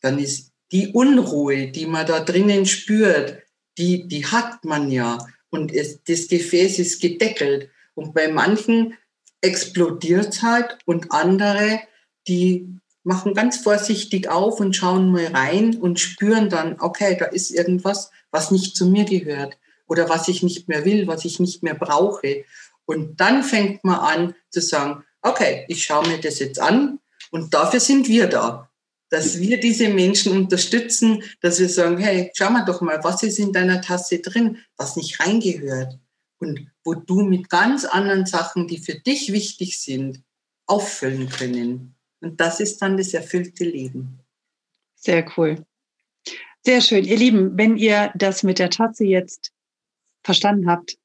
[0.00, 3.42] dann ist die Unruhe, die man da drinnen spürt,
[3.76, 5.18] die, die hat man ja.
[5.50, 7.70] Und es, das Gefäß ist gedeckelt.
[7.94, 8.94] Und bei manchen
[9.40, 11.80] explodiert halt und andere,
[12.28, 12.68] die
[13.02, 18.10] machen ganz vorsichtig auf und schauen mal rein und spüren dann, okay, da ist irgendwas,
[18.30, 21.74] was nicht zu mir gehört oder was ich nicht mehr will, was ich nicht mehr
[21.74, 22.44] brauche.
[22.86, 27.52] Und dann fängt man an zu sagen, okay, ich schaue mir das jetzt an und
[27.52, 28.70] dafür sind wir da.
[29.08, 33.38] Dass wir diese Menschen unterstützen, dass wir sagen, hey, schau mal doch mal, was ist
[33.38, 35.98] in deiner Tasse drin, was nicht reingehört.
[36.38, 40.22] Und wo du mit ganz anderen Sachen, die für dich wichtig sind,
[40.66, 41.94] auffüllen können.
[42.20, 44.18] Und das ist dann das erfüllte Leben.
[44.96, 45.64] Sehr cool.
[46.64, 47.04] Sehr schön.
[47.04, 49.52] Ihr Lieben, wenn ihr das mit der Tasse jetzt
[50.24, 50.98] verstanden habt,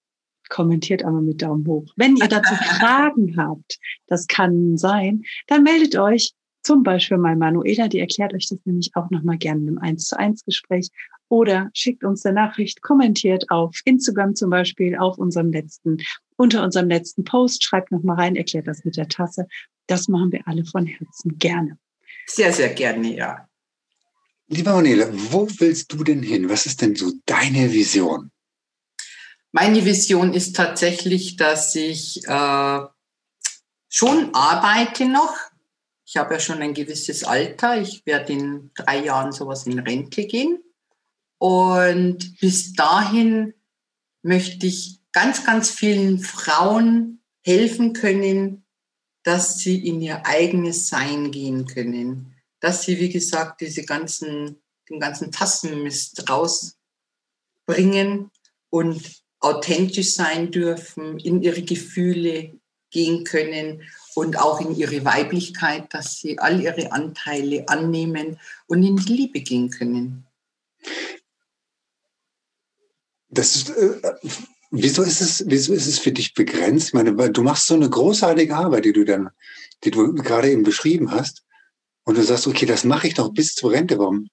[0.52, 1.86] kommentiert einmal mit Daumen hoch.
[1.96, 7.88] Wenn ihr dazu Fragen habt, das kann sein, dann meldet euch zum Beispiel mal Manuela,
[7.88, 10.90] die erklärt euch das nämlich auch nochmal gerne im 1 zu 1 Gespräch
[11.28, 15.98] oder schickt uns eine Nachricht, kommentiert auf Instagram zum Beispiel, auf unserem letzten,
[16.36, 19.48] unter unserem letzten Post, schreibt nochmal rein, erklärt das mit der Tasse.
[19.88, 21.78] Das machen wir alle von Herzen gerne.
[22.28, 23.48] Sehr, sehr gerne, ja.
[24.48, 26.50] Lieber Manuela, wo willst du denn hin?
[26.50, 28.31] Was ist denn so deine Vision?
[29.52, 32.80] Meine Vision ist tatsächlich, dass ich äh,
[33.90, 35.36] schon arbeite noch.
[36.06, 37.82] Ich habe ja schon ein gewisses Alter.
[37.82, 40.62] Ich werde in drei Jahren sowas in Rente gehen.
[41.38, 43.54] Und bis dahin
[44.22, 48.66] möchte ich ganz, ganz vielen Frauen helfen können,
[49.24, 52.36] dass sie in ihr eigenes Sein gehen können.
[52.60, 58.32] Dass sie, wie gesagt, diese ganzen, den ganzen Tassenmist rausbringen
[58.70, 62.54] und authentisch sein dürfen, in ihre Gefühle
[62.92, 63.82] gehen können
[64.16, 69.42] und auch in ihre Weiblichkeit, dass sie all ihre Anteile annehmen und in die Liebe
[69.42, 70.26] gehen können.
[73.30, 74.02] Das ist, äh,
[74.72, 76.90] wieso ist es, wieso ist es für dich begrenzt?
[76.90, 79.30] Ich meine, du machst so eine großartige Arbeit, die du dann,
[79.84, 81.44] die du gerade eben beschrieben hast.
[82.04, 83.98] Und du sagst, okay, das mache ich doch bis zur Rente.
[84.00, 84.28] Warum?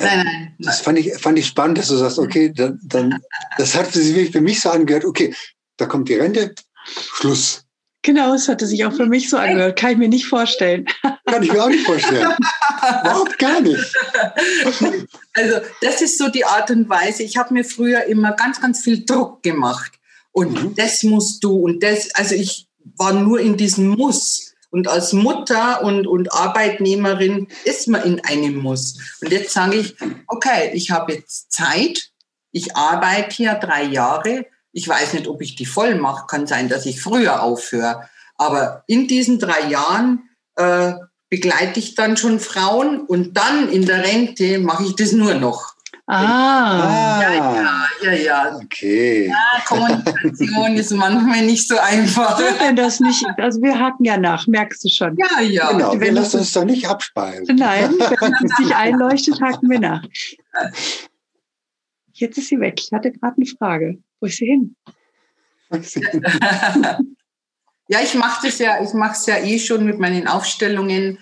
[0.00, 0.54] Nein, nein.
[0.58, 3.20] Das fand ich, fand ich spannend, dass du sagst, okay, dann, dann
[3.56, 5.34] das hat sich für mich so angehört, okay,
[5.76, 7.64] da kommt die Rente, Schluss.
[8.02, 9.78] Genau, es hatte sich auch für mich so angehört.
[9.78, 10.86] Kann ich mir nicht vorstellen.
[11.26, 12.32] Kann ich mir auch nicht vorstellen.
[13.02, 13.84] Überhaupt gar nicht.
[15.34, 17.22] Also das ist so die Art und Weise.
[17.22, 19.92] Ich habe mir früher immer ganz, ganz viel Druck gemacht.
[20.32, 20.74] Und mhm.
[20.74, 24.47] das musst du und das, also ich war nur in diesem Muss.
[24.70, 28.98] Und als Mutter und, und Arbeitnehmerin ist man in einem Muss.
[29.22, 32.10] Und jetzt sage ich, okay, ich habe jetzt Zeit.
[32.52, 36.26] Ich arbeite hier drei Jahre ich weiß nicht, ob ich die voll mache.
[36.26, 38.08] Kann sein, dass ich früher aufhöre.
[38.36, 40.92] Aber in diesen drei Jahren äh,
[41.28, 45.74] begleite ich dann schon Frauen und dann in der Rente mache ich das nur noch.
[46.10, 47.20] Ah.
[47.20, 48.56] Ja, ja, ja, ja.
[48.56, 49.28] Okay.
[49.28, 52.40] Ja, Kommunikation ist manchmal nicht so einfach.
[52.60, 55.18] Wenn das nicht, also wir haken ja nach, merkst du schon.
[55.18, 55.70] Ja, ja.
[55.70, 57.56] Genau, wenn wir lassen uns doch nicht abspeisen.
[57.56, 60.02] Nein, wenn es nicht einleuchtet, haken wir nach.
[62.14, 62.80] Jetzt ist sie weg.
[62.80, 63.98] Ich hatte gerade eine Frage.
[64.20, 64.76] Wo ist sie hin?
[67.88, 71.18] ja, ich mache das ja, ich mache es ja eh schon mit meinen Aufstellungen.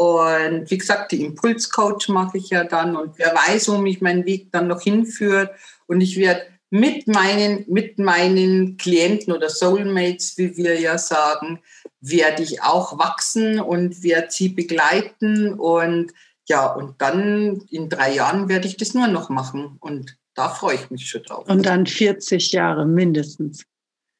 [0.00, 4.24] Und wie gesagt, die Impulscoach mache ich ja dann und wer weiß, wo mich mein
[4.24, 5.50] Weg dann noch hinführt.
[5.86, 11.60] Und ich werde mit meinen, mit meinen Klienten oder Soulmates, wie wir ja sagen,
[12.00, 15.52] werde ich auch wachsen und werde sie begleiten.
[15.52, 16.14] Und
[16.48, 19.76] ja, und dann in drei Jahren werde ich das nur noch machen.
[19.80, 21.46] Und da freue ich mich schon drauf.
[21.46, 23.64] Und dann 40 Jahre mindestens.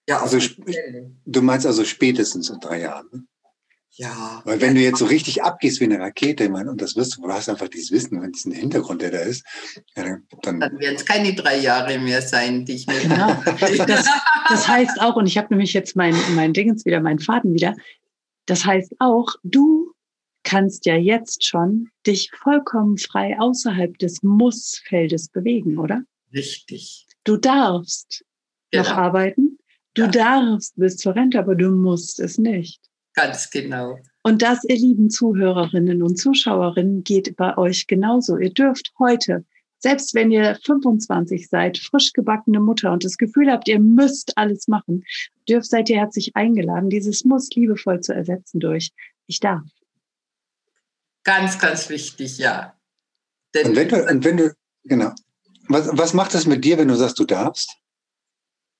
[0.06, 0.38] Ja, also
[1.24, 3.29] du meinst also spätestens in drei Jahren.
[4.00, 4.40] Ja.
[4.46, 7.18] Weil wenn du jetzt so richtig abgehst wie eine Rakete, ich meine, und das wirst
[7.18, 9.44] du, du hast einfach dieses Wissen, wenn es ein Hintergrund, der da ist,
[9.94, 12.98] ja, dann, dann werden es keine drei Jahre mehr sein, die ich mir.
[12.98, 13.36] Genau.
[13.60, 14.06] Das,
[14.48, 17.76] das heißt auch, und ich habe nämlich jetzt mein, mein Dingens wieder, meinen Faden wieder.
[18.46, 19.92] Das heißt auch, du
[20.44, 26.04] kannst ja jetzt schon dich vollkommen frei außerhalb des Muss-Feldes bewegen, oder?
[26.32, 27.06] Richtig.
[27.24, 28.24] Du darfst
[28.70, 28.84] genau.
[28.84, 29.58] noch arbeiten,
[29.92, 30.08] du ja.
[30.08, 32.80] darfst bis zur Rente, aber du musst es nicht.
[33.14, 33.98] Ganz genau.
[34.22, 38.36] Und das, ihr lieben Zuhörerinnen und Zuschauerinnen, geht bei euch genauso.
[38.36, 39.44] Ihr dürft heute,
[39.78, 44.68] selbst wenn ihr 25 seid, frisch gebackene Mutter und das Gefühl habt, ihr müsst alles
[44.68, 45.04] machen,
[45.48, 48.92] dürft, seid ihr herzlich eingeladen, dieses Muss liebevoll zu ersetzen durch
[49.26, 49.62] Ich darf.
[51.24, 52.74] Ganz, ganz wichtig, ja.
[53.54, 55.12] Denn und wenn du, und wenn du genau.
[55.68, 57.76] Was, was macht das mit dir, wenn du sagst, du darfst?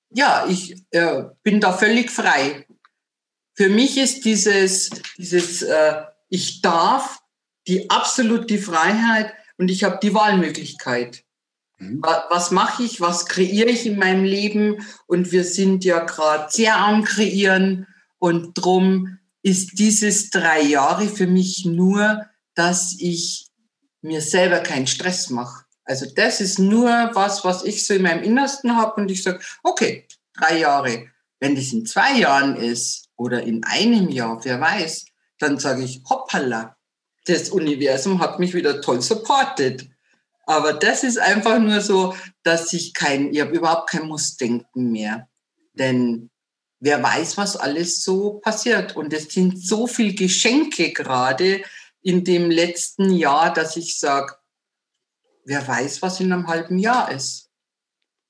[0.09, 2.65] Ja, ich äh, bin da völlig frei.
[3.61, 7.19] Für mich ist dieses, dieses äh, Ich darf
[7.67, 11.23] die absolute Freiheit und ich habe die Wahlmöglichkeit.
[11.77, 12.01] Mhm.
[12.01, 14.83] Was mache ich, was kreiere ich in meinem Leben?
[15.05, 17.85] Und wir sind ja gerade sehr am Kreieren
[18.17, 23.45] und drum ist dieses drei Jahre für mich nur, dass ich
[24.01, 25.65] mir selber keinen Stress mache.
[25.83, 29.39] Also das ist nur was, was ich so in meinem Innersten habe und ich sage,
[29.61, 31.11] okay, drei Jahre.
[31.39, 35.05] Wenn das in zwei Jahren ist oder in einem Jahr, wer weiß,
[35.37, 36.75] dann sage ich, hoppala,
[37.25, 39.87] das Universum hat mich wieder toll supportet.
[40.47, 45.29] Aber das ist einfach nur so, dass ich kein, ich habe überhaupt kein Mussdenken mehr.
[45.73, 46.31] Denn
[46.79, 48.95] wer weiß, was alles so passiert.
[48.95, 51.63] Und es sind so viele Geschenke gerade
[52.01, 54.33] in dem letzten Jahr, dass ich sage,
[55.45, 57.51] wer weiß, was in einem halben Jahr ist.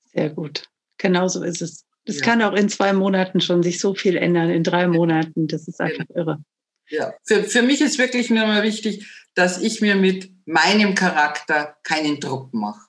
[0.04, 0.68] Sehr gut.
[0.98, 1.86] Genau so ist es.
[2.04, 2.24] Es ja.
[2.24, 5.46] kann auch in zwei Monaten schon sich so viel ändern, in drei Monaten.
[5.46, 6.16] Das ist einfach ja.
[6.16, 6.44] irre.
[6.88, 11.76] Ja, für, für mich ist wirklich nur mal wichtig, dass ich mir mit meinem Charakter
[11.82, 12.86] keinen Druck mache.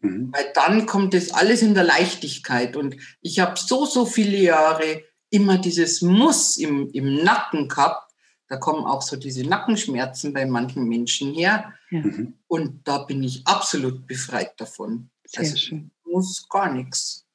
[0.00, 0.32] Mhm.
[0.32, 2.76] Weil dann kommt das alles in der Leichtigkeit.
[2.76, 8.12] Und ich habe so, so viele Jahre immer dieses Muss im, im Nacken gehabt.
[8.48, 11.72] Da kommen auch so diese Nackenschmerzen bei manchen Menschen her.
[11.90, 12.00] Ja.
[12.00, 12.34] Mhm.
[12.48, 15.10] Und da bin ich absolut befreit davon.
[15.24, 15.90] Sehr also, schön.
[16.04, 17.26] Muss gar nichts.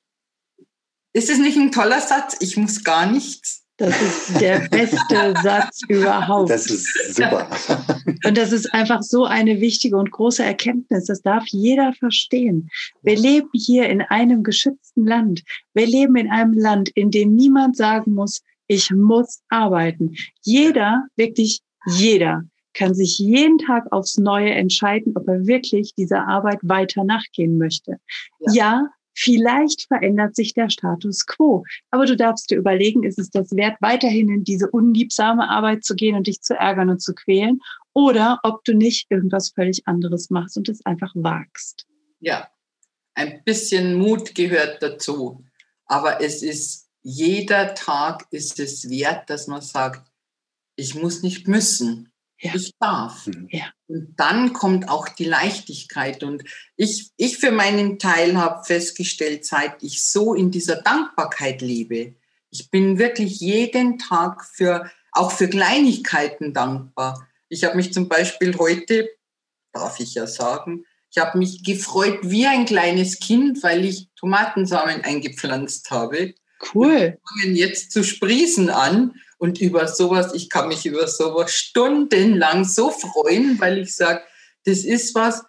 [1.15, 2.36] Ist es nicht ein toller Satz?
[2.41, 3.63] Ich muss gar nichts.
[3.78, 6.49] Das ist der beste Satz überhaupt.
[6.49, 7.47] Das ist super.
[8.25, 11.06] Und das ist einfach so eine wichtige und große Erkenntnis.
[11.06, 12.69] Das darf jeder verstehen.
[13.01, 15.43] Wir leben hier in einem geschützten Land.
[15.73, 20.15] Wir leben in einem Land, in dem niemand sagen muss, ich muss arbeiten.
[20.41, 26.60] Jeder, wirklich jeder, kann sich jeden Tag aufs Neue entscheiden, ob er wirklich dieser Arbeit
[26.62, 27.99] weiter nachgehen möchte.
[28.39, 31.63] Ja, ja Vielleicht verändert sich der Status quo.
[31.89, 35.95] Aber du darfst dir überlegen, ist es das wert, weiterhin in diese unliebsame Arbeit zu
[35.95, 37.62] gehen und dich zu ärgern und zu quälen?
[37.93, 41.88] Oder ob du nicht irgendwas völlig anderes machst und es einfach wagst.
[42.19, 42.49] Ja,
[43.13, 45.45] ein bisschen Mut gehört dazu.
[45.86, 50.12] Aber es ist, jeder Tag ist es wert, dass man sagt,
[50.75, 52.12] ich muss nicht müssen.
[52.39, 52.54] Ja.
[52.56, 53.28] Ich darf.
[53.28, 53.48] Mhm.
[53.52, 53.65] Ja.
[53.88, 56.24] Und dann kommt auch die Leichtigkeit.
[56.24, 56.43] Und
[56.76, 62.15] ich, ich für meinen Teil habe festgestellt, seit ich so in dieser Dankbarkeit lebe,
[62.52, 67.28] ich bin wirklich jeden Tag für, auch für Kleinigkeiten dankbar.
[67.50, 69.10] Ich habe mich zum Beispiel heute,
[69.74, 75.02] darf ich ja sagen, ich habe mich gefreut wie ein kleines Kind, weil ich Tomatensamen
[75.02, 76.34] eingepflanzt habe.
[76.74, 77.17] Cool.
[77.17, 79.15] Die fangen jetzt zu sprießen an.
[79.45, 84.23] Und über sowas, ich kann mich über sowas stundenlang so freuen, weil ich sage,
[84.63, 85.43] das ist was,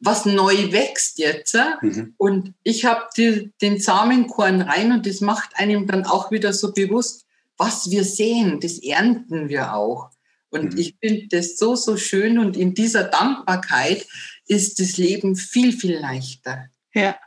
[0.00, 1.54] was neu wächst jetzt.
[1.82, 2.14] Mhm.
[2.16, 7.26] Und ich habe den Samenkorn rein und das macht einem dann auch wieder so bewusst,
[7.58, 10.08] was wir sehen, das ernten wir auch.
[10.48, 10.78] Und mhm.
[10.78, 14.06] ich finde das so, so schön und in dieser Dankbarkeit
[14.46, 16.70] ist das Leben viel, viel leichter.
[16.94, 17.18] Ja.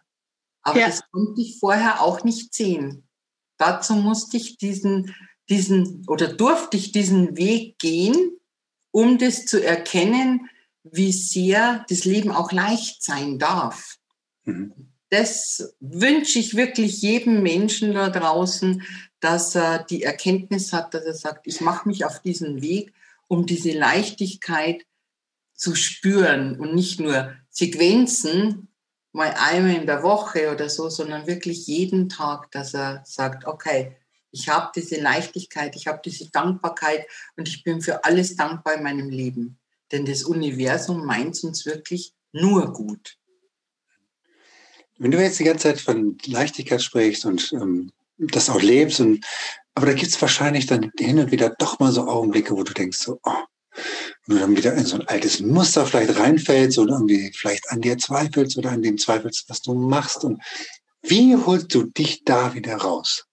[0.63, 0.87] Aber ja.
[0.87, 3.07] das konnte ich vorher auch nicht sehen.
[3.59, 5.13] Dazu musste ich diesen
[5.49, 8.37] diesen oder durfte ich diesen Weg gehen,
[8.91, 10.49] um das zu erkennen,
[10.83, 13.97] wie sehr das Leben auch leicht sein darf.
[14.43, 14.73] Mhm.
[15.09, 18.83] Das wünsche ich wirklich jedem Menschen da draußen,
[19.19, 22.93] dass er die Erkenntnis hat, dass er sagt, ich mache mich auf diesen Weg,
[23.27, 24.85] um diese Leichtigkeit
[25.53, 28.67] zu spüren und nicht nur Sequenzen,
[29.11, 33.95] mal einmal in der Woche oder so, sondern wirklich jeden Tag, dass er sagt, okay,
[34.35, 38.83] ich habe diese Leichtigkeit, ich habe diese Dankbarkeit und ich bin für alles dankbar in
[38.83, 39.57] meinem Leben.
[39.93, 43.17] Denn das Universum meint uns wirklich nur gut.
[44.97, 49.25] Wenn du jetzt die ganze Zeit von Leichtigkeit sprichst und ähm, das auch lebst, und,
[49.73, 52.73] aber da gibt es wahrscheinlich dann hin und wieder doch mal so Augenblicke, wo du
[52.73, 53.43] denkst, so, oh,
[54.27, 57.79] und du dann wieder in so ein altes Muster vielleicht reinfällst oder irgendwie vielleicht an
[57.79, 60.25] dir zweifelst oder an dem zweifelst, was du machst.
[60.25, 60.41] Und
[61.03, 63.27] wie holst du dich da wieder raus?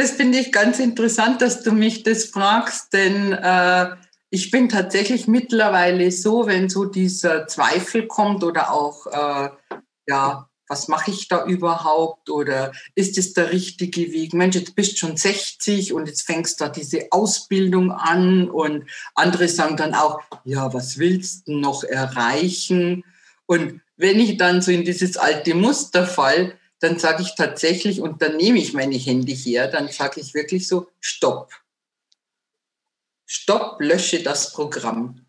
[0.00, 3.96] Das finde ich ganz interessant, dass du mich das fragst, denn äh,
[4.30, 9.50] ich bin tatsächlich mittlerweile so, wenn so dieser Zweifel kommt oder auch, äh,
[10.06, 14.32] ja, was mache ich da überhaupt oder ist es der richtige Weg?
[14.32, 18.84] Mensch, jetzt bist schon 60 und jetzt fängst da diese Ausbildung an und
[19.14, 23.04] andere sagen dann auch, ja, was willst du noch erreichen?
[23.44, 28.22] Und wenn ich dann so in dieses alte Muster fall, dann sage ich tatsächlich, und
[28.22, 31.52] dann nehme ich meine Hände her, dann sage ich wirklich so, stopp.
[33.26, 35.26] Stopp, lösche das Programm.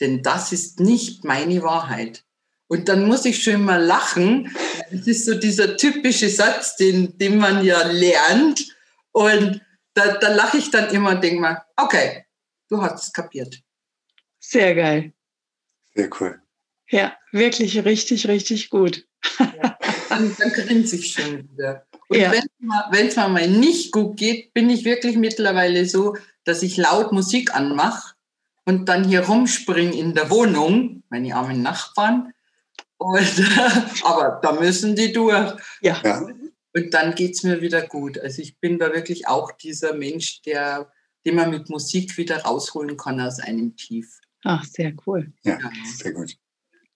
[0.00, 2.24] Denn das ist nicht meine Wahrheit.
[2.66, 4.54] Und dann muss ich schon mal lachen.
[4.90, 8.76] Das ist so dieser typische Satz, den, den man ja lernt.
[9.12, 9.60] Und
[9.94, 12.26] da, da lache ich dann immer und denke mal, okay,
[12.68, 13.62] du hast es kapiert.
[14.40, 15.12] Sehr geil.
[15.94, 16.40] Sehr cool.
[16.88, 19.06] Ja, wirklich richtig, richtig gut.
[19.38, 19.79] Ja
[20.20, 21.86] dann, dann grinse ich schon wieder.
[22.08, 22.32] Und ja.
[22.32, 27.12] wenn es mir mal nicht gut geht, bin ich wirklich mittlerweile so, dass ich laut
[27.12, 28.14] Musik anmache
[28.64, 32.32] und dann hier rumspringe in der Wohnung, meine armen Nachbarn.
[32.98, 33.20] Und,
[34.04, 35.54] aber da müssen die durch.
[35.80, 36.00] Ja.
[36.04, 36.26] ja.
[36.72, 38.18] Und dann geht es mir wieder gut.
[38.18, 40.90] Also ich bin da wirklich auch dieser Mensch, der,
[41.24, 44.20] den man mit Musik wieder rausholen kann aus einem Tief.
[44.44, 45.32] Ach, sehr cool.
[45.42, 45.58] Ja,
[45.96, 46.36] sehr gut.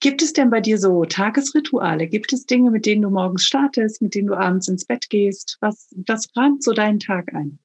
[0.05, 2.09] Gibt es denn bei dir so Tagesrituale?
[2.09, 5.57] Gibt es Dinge, mit denen du morgens startest, mit denen du abends ins Bett gehst?
[5.61, 7.59] Was, was plant so deinen Tag ein?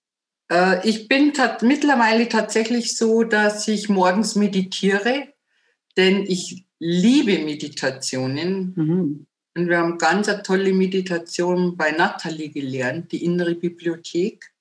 [0.49, 1.33] Äh, ich bin
[1.63, 5.27] mittlerweile tatsächlich so, dass ich morgens meditiere,
[5.97, 8.73] denn ich liebe Meditationen.
[8.73, 9.25] Mhm.
[9.57, 14.53] Und wir haben ganz eine tolle Meditation bei Nathalie gelernt, die innere Bibliothek.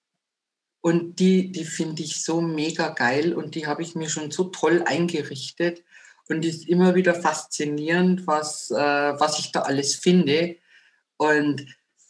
[0.80, 4.44] Und die, die finde ich so mega geil und die habe ich mir schon so
[4.44, 5.84] toll eingerichtet.
[6.28, 10.56] Und es ist immer wieder faszinierend, was, äh, was ich da alles finde.
[11.16, 11.66] Und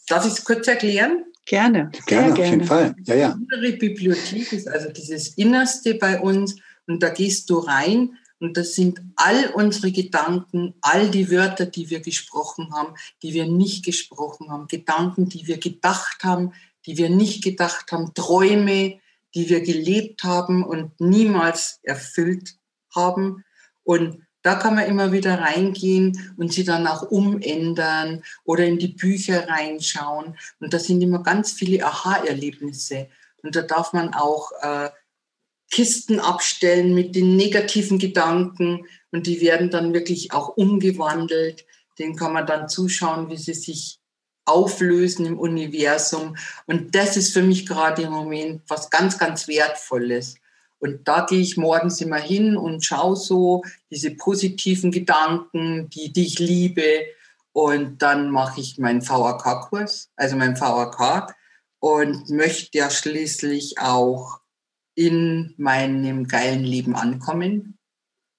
[0.08, 1.24] darf ich es kurz erklären?
[1.46, 1.90] Gerne.
[2.06, 2.94] Gerne, auf jeden Fall.
[3.04, 3.34] Ja, ja.
[3.38, 6.56] Die innere Bibliothek ist also dieses Innerste bei uns.
[6.86, 11.90] Und da gehst du rein Und das sind all unsere Gedanken, all die Wörter, die
[11.90, 16.52] wir gesprochen haben, die wir nicht gesprochen haben, Gedanken, die wir gedacht haben,
[16.86, 19.00] die wir nicht gedacht haben, Träume,
[19.34, 22.54] die wir gelebt haben und niemals erfüllt
[22.94, 23.44] haben.
[23.88, 28.88] Und da kann man immer wieder reingehen und sie dann auch umändern oder in die
[28.88, 30.36] Bücher reinschauen.
[30.60, 33.08] Und da sind immer ganz viele Aha-Erlebnisse.
[33.42, 34.90] Und da darf man auch äh,
[35.70, 41.64] Kisten abstellen mit den negativen Gedanken und die werden dann wirklich auch umgewandelt.
[41.98, 44.00] Den kann man dann zuschauen, wie sie sich
[44.44, 46.36] auflösen im Universum.
[46.66, 50.34] Und das ist für mich gerade im Moment was ganz, ganz Wertvolles.
[50.80, 56.26] Und da gehe ich morgens immer hin und schaue so diese positiven Gedanken, die, die
[56.26, 57.06] ich liebe.
[57.52, 61.34] Und dann mache ich meinen VAK-Kurs, also mein VAK,
[61.80, 64.40] und möchte ja schließlich auch
[64.94, 67.78] in meinem geilen Leben ankommen.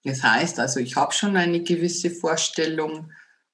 [0.03, 3.11] Das heißt also, ich habe schon eine gewisse Vorstellung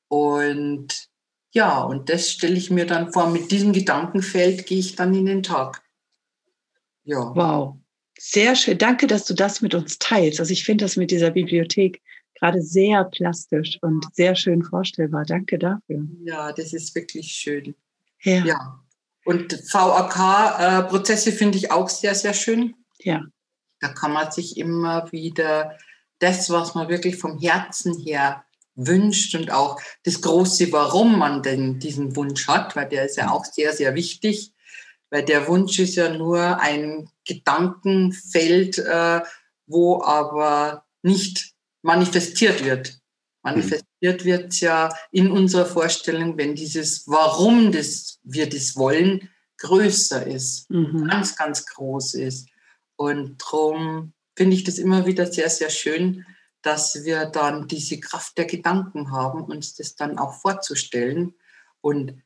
[0.07, 1.09] und
[1.51, 3.29] ja, und das stelle ich mir dann vor.
[3.29, 5.81] Mit diesem Gedankenfeld gehe ich dann in den Tag.
[7.03, 7.31] Ja.
[7.33, 7.77] Wow.
[8.17, 8.77] Sehr schön.
[8.77, 10.39] Danke, dass du das mit uns teilst.
[10.39, 12.01] Also ich finde das mit dieser Bibliothek
[12.35, 15.25] gerade sehr plastisch und sehr schön vorstellbar.
[15.25, 16.05] Danke dafür.
[16.23, 17.75] Ja, das ist wirklich schön.
[18.21, 18.45] Ja.
[18.45, 18.79] ja.
[19.25, 22.75] Und VAK-Prozesse finde ich auch sehr, sehr schön.
[22.99, 23.23] Ja.
[23.79, 25.77] Da kann man sich immer wieder
[26.19, 28.45] das, was man wirklich vom Herzen her
[28.75, 33.31] wünscht und auch das große Warum man denn diesen Wunsch hat, weil der ist ja
[33.31, 34.53] auch sehr, sehr wichtig,
[35.15, 39.21] weil der Wunsch ist ja nur ein Gedankenfeld, äh,
[39.65, 41.53] wo aber nicht
[41.83, 42.99] manifestiert wird.
[43.41, 50.27] Manifestiert wird es ja in unserer Vorstellung, wenn dieses Warum das, wir das wollen, größer
[50.27, 51.07] ist, mhm.
[51.07, 52.49] ganz, ganz groß ist.
[52.97, 56.25] Und darum finde ich das immer wieder sehr, sehr schön,
[56.61, 61.35] dass wir dann diese Kraft der Gedanken haben, uns das dann auch vorzustellen
[61.79, 62.21] und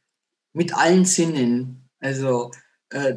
[0.54, 2.50] mit allen Sinnen, also
[2.90, 3.16] äh,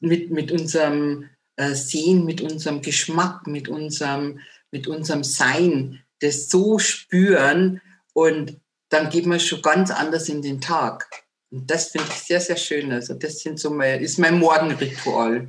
[0.00, 4.40] mit, mit unserem äh, Sehen, mit unserem Geschmack, mit unserem,
[4.70, 7.80] mit unserem Sein, das so spüren
[8.12, 11.08] und dann geht man schon ganz anders in den Tag.
[11.50, 12.92] Und das finde ich sehr, sehr schön.
[12.92, 15.48] Also das sind so mein, ist mein Morgenritual.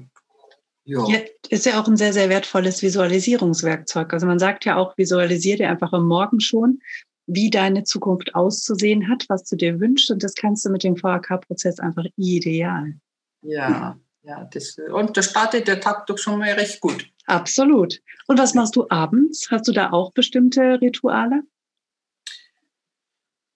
[0.86, 1.08] Ja.
[1.08, 1.20] ja.
[1.50, 4.14] Ist ja auch ein sehr, sehr wertvolles Visualisierungswerkzeug.
[4.14, 6.80] Also man sagt ja auch, visualisier dir einfach am Morgen schon,
[7.28, 10.10] wie deine Zukunft auszusehen hat, was du dir wünschst.
[10.10, 12.96] Und das kannst du mit dem VHK-Prozess einfach ideal.
[13.42, 14.50] Ja, ja.
[14.52, 17.08] Das, und da startet der Tag doch schon mal recht gut.
[17.26, 18.02] Absolut.
[18.28, 19.48] Und was machst du abends?
[19.52, 21.44] Hast du da auch bestimmte Rituale?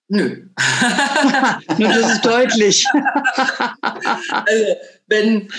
[0.08, 0.48] Nö.
[1.78, 2.86] Nur das ist deutlich.
[3.82, 4.76] also,
[5.08, 5.52] wenn,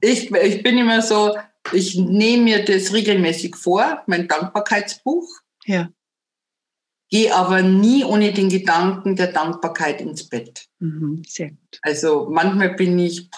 [0.00, 1.36] ich, ich bin immer so,
[1.72, 5.28] ich nehme mir das regelmäßig vor, mein Dankbarkeitsbuch.
[5.64, 5.88] Ja.
[7.08, 10.66] Gehe aber nie ohne den Gedanken der Dankbarkeit ins Bett.
[10.80, 11.78] Mhm, sehr gut.
[11.82, 13.30] Also manchmal bin ich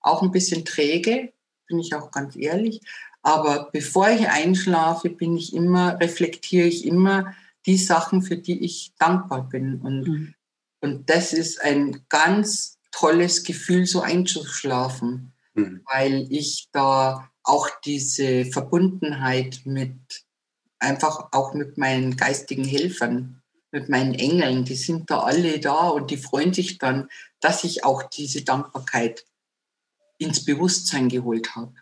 [0.00, 1.32] auch ein bisschen träge,
[1.66, 2.80] bin ich auch ganz ehrlich.
[3.22, 7.34] Aber bevor ich einschlafe, bin ich immer, reflektiere ich immer
[7.66, 9.80] die Sachen, für die ich dankbar bin.
[9.80, 10.34] Und, mhm.
[10.80, 15.80] und das ist ein ganz tolles Gefühl, so einzuschlafen mhm.
[15.90, 19.96] weil ich da auch diese Verbundenheit mit,
[20.78, 26.10] einfach auch mit meinen geistigen Helfern, mit meinen Engeln, die sind da alle da und
[26.10, 27.08] die freuen sich dann,
[27.40, 29.24] dass ich auch diese Dankbarkeit
[30.18, 31.74] ins Bewusstsein geholt habe.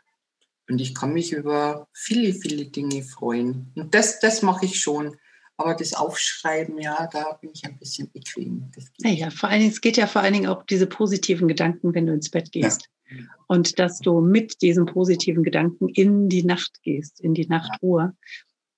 [0.68, 3.72] Und ich kann mich über viele, viele Dinge freuen.
[3.76, 5.16] Und das, das mache ich schon.
[5.59, 8.70] Aber das Aufschreiben, ja, da bin ich ein bisschen bequem.
[8.99, 12.07] Ja, vor allen Dingen, es geht ja vor allen Dingen auch diese positiven Gedanken, wenn
[12.07, 12.90] du ins Bett gehst.
[13.09, 13.16] Ja.
[13.47, 18.14] Und dass du mit diesen positiven Gedanken in die Nacht gehst, in die Nachtruhe.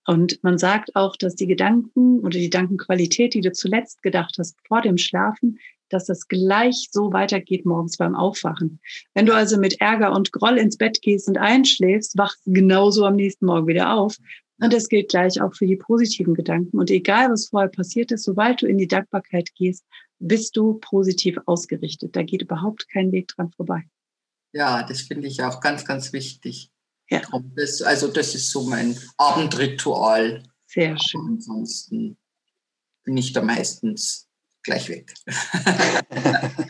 [0.08, 4.56] Und man sagt auch, dass die Gedanken oder die Gedankenqualität, die du zuletzt gedacht hast
[4.66, 5.58] vor dem Schlafen,
[5.90, 8.80] dass das gleich so weitergeht morgens beim Aufwachen.
[9.12, 13.04] Wenn du also mit Ärger und Groll ins Bett gehst und einschläfst, wachst du genauso
[13.04, 14.16] am nächsten Morgen wieder auf,
[14.60, 16.78] und das gilt gleich auch für die positiven Gedanken.
[16.78, 19.84] Und egal, was vorher passiert ist, sobald du in die Dankbarkeit gehst,
[20.18, 22.16] bist du positiv ausgerichtet.
[22.16, 23.84] Da geht überhaupt kein Weg dran vorbei.
[24.52, 26.72] Ja, das finde ich auch ganz, ganz wichtig.
[27.10, 27.22] Ja.
[27.56, 30.42] Das, also das ist so mein Abendritual.
[30.66, 31.20] Sehr schön.
[31.20, 32.18] Aber ansonsten
[33.04, 34.28] bin ich da meistens
[34.62, 35.14] gleich weg.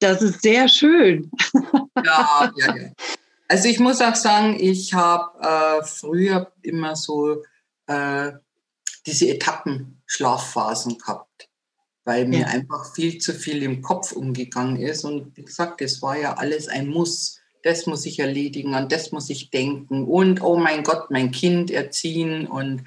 [0.00, 1.30] das ist sehr schön.
[2.04, 2.92] ja, ja, ja.
[3.48, 7.44] Also ich muss auch sagen, ich habe äh, früher immer so
[7.86, 8.32] äh,
[9.06, 11.48] diese Etappenschlafphasen gehabt,
[12.04, 12.46] weil mir ja.
[12.46, 15.04] einfach viel zu viel im Kopf umgegangen ist.
[15.04, 17.40] Und wie gesagt, es war ja alles ein Muss.
[17.64, 21.70] Das muss ich erledigen, an das muss ich denken und oh mein Gott, mein Kind
[21.70, 22.84] erziehen und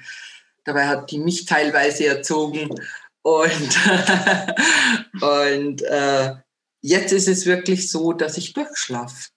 [0.64, 2.70] dabei hat die mich teilweise erzogen
[3.22, 3.78] und,
[5.20, 6.34] und äh,
[6.80, 9.28] jetzt ist es wirklich so, dass ich durchschlafe.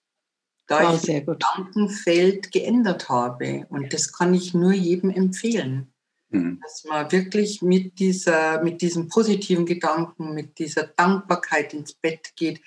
[0.68, 1.40] Da Wow, ich sehr gut.
[1.40, 3.66] Gedankenfeld geändert habe.
[3.68, 5.92] Und das kann ich nur jedem empfehlen
[6.32, 6.60] Mhm.
[6.62, 12.62] dass man wirklich mit, dieser, mit diesem positiven Gedanken, mit dieser Dankbarkeit ins Bett geht,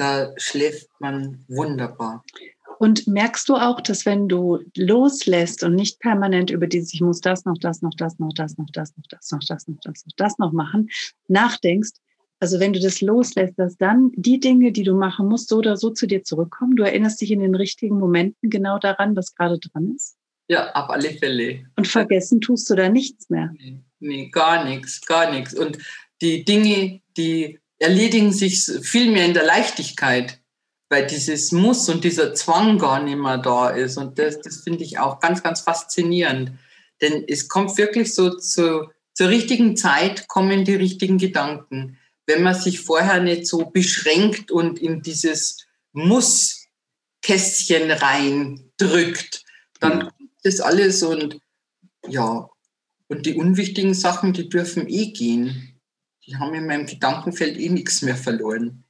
[0.00, 2.24] da schläft man wunderbar.
[2.78, 7.20] Und merkst du auch, dass wenn du loslässt und nicht permanent über dieses, ich muss
[7.20, 10.06] das noch, das noch, das noch, das noch, das noch, das noch, das noch, das
[10.06, 10.88] noch, das noch machen,
[11.28, 11.90] nachdenkst,
[12.38, 15.76] also wenn du das loslässt, dass dann die Dinge, die du machen musst, so oder
[15.76, 16.74] so zu dir zurückkommen.
[16.74, 20.16] Du erinnerst dich in den richtigen Momenten genau daran, was gerade dran ist.
[20.48, 21.66] Ja, auf alle Fälle.
[21.76, 23.50] Und vergessen tust du da nichts mehr.
[23.58, 25.52] Nee, nee, gar nichts, gar nichts.
[25.52, 25.76] Und
[26.22, 30.38] die Dinge, die erledigen sich viel mehr in der Leichtigkeit,
[30.88, 33.96] weil dieses Muss und dieser Zwang gar nicht mehr da ist.
[33.96, 36.52] Und das, das finde ich auch ganz, ganz faszinierend.
[37.00, 41.98] Denn es kommt wirklich so zu, zur richtigen Zeit, kommen die richtigen Gedanken.
[42.26, 49.44] Wenn man sich vorher nicht so beschränkt und in dieses Muss-Kästchen reindrückt,
[49.80, 50.00] dann Mhm.
[50.02, 51.38] kommt das alles und
[52.08, 52.48] ja,
[53.08, 55.69] und die unwichtigen Sachen, die dürfen eh gehen.
[56.26, 58.84] Die haben in meinem Gedankenfeld eh nichts mehr verloren.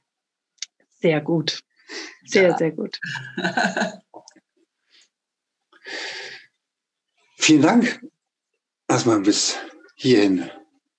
[0.99, 1.59] Sehr gut.
[2.25, 2.57] Sehr, Ja.
[2.57, 2.99] sehr gut.
[7.37, 7.99] Vielen Dank
[8.87, 9.57] erstmal bis
[9.95, 10.49] hierhin.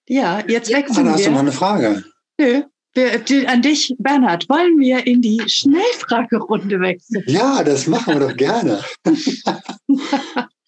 [0.08, 1.40] Ja, jetzt wechseln Anna, hast du noch wir.
[1.40, 2.04] eine Frage?
[2.38, 2.62] Nö.
[2.94, 7.24] Wir, die, an dich, Bernhard, wollen wir in die Schnellfragerunde wechseln?
[7.26, 8.84] Ja, das machen wir doch gerne.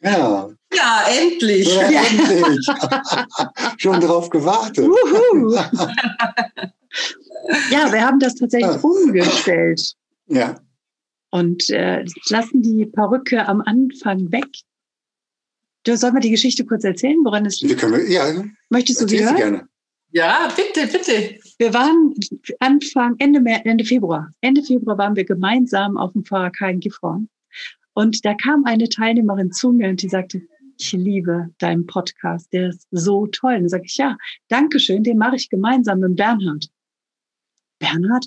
[0.00, 1.66] ja, Ja, endlich.
[1.74, 2.66] ja, endlich.
[3.78, 4.86] Schon drauf gewartet.
[7.70, 9.94] Ja, wir haben das tatsächlich umgestellt
[10.28, 10.54] Ja,
[11.30, 14.46] und äh, lassen die Perücke am Anfang weg.
[15.82, 17.80] Du soll mal die Geschichte kurz erzählen, woran es wir liegt?
[17.80, 18.24] können, ja,
[18.70, 19.36] Möchtest du sie hören?
[19.36, 19.68] gerne.
[20.12, 21.38] Ja, bitte, bitte.
[21.58, 22.14] Wir waren
[22.60, 24.30] Anfang, Ende, Ende Februar.
[24.40, 27.28] Ende Februar waren wir gemeinsam auf dem VHK in Gifhorn.
[27.94, 30.40] Und da kam eine Teilnehmerin zu mir und die sagte,
[30.78, 33.54] ich liebe deinen Podcast, der ist so toll.
[33.54, 34.16] Und dann sage ich, ja,
[34.48, 36.68] danke schön, den mache ich gemeinsam mit Bernhard.
[37.78, 38.26] Bernhard?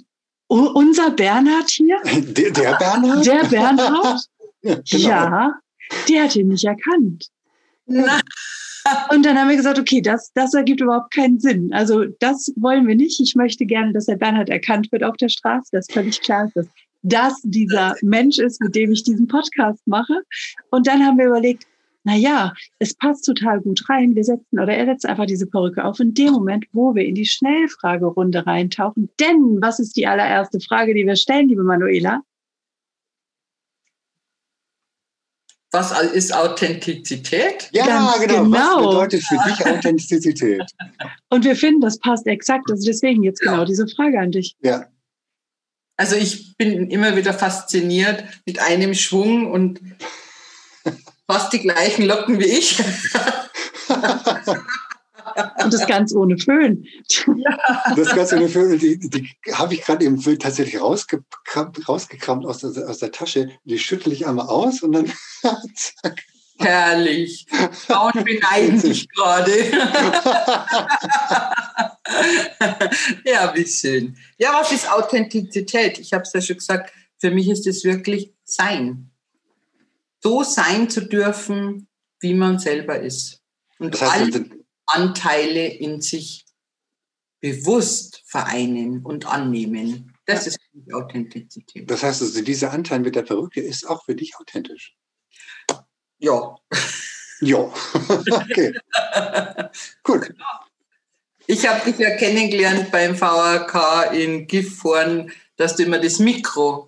[0.50, 2.00] Oh, unser Bernhard hier?
[2.04, 3.26] Der, der Bernhard?
[3.26, 4.26] Der Bernhard?
[4.64, 5.08] Ja, genau.
[5.08, 5.60] Ja,
[6.10, 7.28] der hat ihn nicht erkannt.
[7.86, 8.20] Na,
[9.12, 11.72] Und dann haben wir gesagt, okay, das, das ergibt überhaupt keinen Sinn.
[11.74, 13.22] Also das wollen wir nicht.
[13.22, 16.56] Ich möchte gerne, dass der Bernhard erkannt wird auf der Straße, dass völlig klar ist,
[16.56, 16.68] dass
[17.04, 20.22] das dieser Mensch ist, mit dem ich diesen Podcast mache.
[20.72, 21.66] Und dann haben wir überlegt,
[22.08, 24.16] na ja, es passt total gut rein.
[24.16, 27.16] Wir setzen oder er setzt einfach diese Perücke auf in dem Moment, wo wir in
[27.16, 29.10] die Schnellfragerunde reintauchen.
[29.20, 32.22] Denn was ist die allererste Frage, die wir stellen, liebe Manuela?
[35.72, 37.70] was ist Authentizität?
[37.74, 38.44] Ja, Ganz genau.
[38.46, 38.58] genau.
[38.58, 40.64] Was bedeutet für dich Authentizität?
[41.30, 42.72] Und wir finden, das passt exakt.
[42.72, 43.52] Also deswegen jetzt Ja.
[43.52, 44.56] genau diese Frage an dich.
[44.62, 44.86] Ja,
[45.98, 49.82] Also ich bin immer wieder fasziniert mit einem Schwung und
[51.30, 52.82] fast die gleichen Locken wie ich.
[55.64, 56.88] Und das ganz ohne Föhn.
[57.96, 62.90] das ganze Gefühl, die, die habe ich gerade im Film tatsächlich rausgekramt, rausgekramt aus, der,
[62.90, 63.50] aus der Tasche.
[63.66, 65.12] Die schüttel ich einmal aus und dann
[65.76, 66.24] zack.
[66.60, 67.46] Herrlich.
[67.86, 69.52] Frauen beneiden sich gerade.
[73.26, 74.18] ja, wie schön.
[74.40, 76.00] Ja, was ist Authentizität?
[76.00, 79.12] Ich habe es ja schon gesagt, für mich ist es wirklich Sein.
[80.22, 81.88] So sein zu dürfen,
[82.20, 83.42] wie man selber ist.
[83.80, 84.50] Und Das heißt, alle
[84.88, 86.46] Anteile in sich
[87.40, 90.14] bewusst vereinen und annehmen.
[90.26, 91.90] Das ist für mich Authentizität.
[91.90, 94.96] das heißt also, dieser Anteil mit der Perücke ist auch für dich authentisch.
[96.20, 96.56] Ja.
[97.40, 97.58] Ja,
[97.94, 98.74] okay,
[100.02, 100.34] gut.
[101.46, 106.87] Ich habe dich ja kennengelernt beim VRK in Gifhorn, dass du immer das Mikro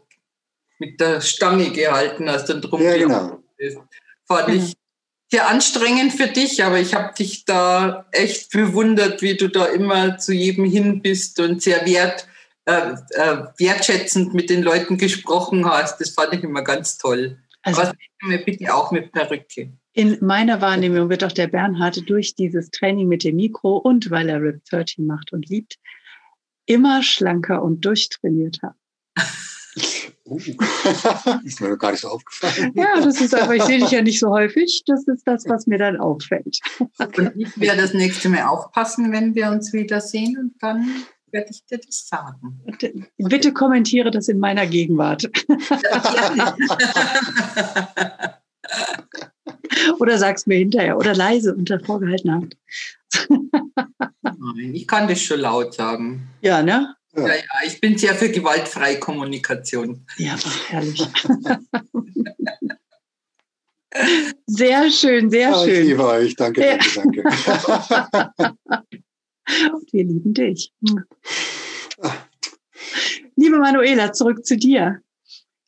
[0.79, 3.39] mit der Stange gehalten hast und drum Ja, genau.
[3.57, 3.77] bist.
[4.25, 4.73] Fand ich
[5.31, 10.17] sehr anstrengend für dich, aber ich habe dich da echt bewundert, wie du da immer
[10.17, 12.27] zu jedem hin bist und sehr wert,
[12.65, 15.99] äh, äh, wertschätzend mit den Leuten gesprochen hast.
[16.01, 17.37] Das fand ich immer ganz toll.
[17.61, 19.71] Also Aber sag mir bitte auch mit Perücke.
[19.93, 24.29] in meiner Wahrnehmung wird auch der Bernhard durch dieses Training mit dem Mikro und weil
[24.29, 25.75] er Rip 13 macht und liebt,
[26.65, 28.75] immer schlanker und durchtrainierter.
[30.25, 30.39] Uh,
[31.43, 32.71] ist mir noch gar nicht so aufgefallen.
[32.75, 34.83] Ja, das ist aber, ich sehe dich ja nicht so häufig.
[34.85, 36.59] Das ist das, was mir dann auffällt.
[36.79, 41.65] Und ich werde das nächste Mal aufpassen, wenn wir uns wiedersehen und dann werde ich
[41.65, 42.61] dir das sagen.
[43.17, 45.29] Bitte kommentiere das in meiner Gegenwart.
[49.99, 52.57] oder sag's mir hinterher oder leise unter vorgehaltener Hand.
[53.29, 56.27] Nein, ich kann das schon laut sagen.
[56.41, 56.95] Ja, ne?
[57.15, 57.27] Ja.
[57.27, 60.05] ja, ja, ich bin sehr für gewaltfreie Kommunikation.
[60.17, 60.37] Ja,
[60.67, 61.01] herrlich.
[64.45, 65.81] Sehr schön, sehr oh, schön.
[65.81, 68.55] Ich liebe euch, danke, danke, danke.
[69.73, 70.71] Und wir lieben dich.
[73.35, 75.01] Liebe Manuela, zurück zu dir.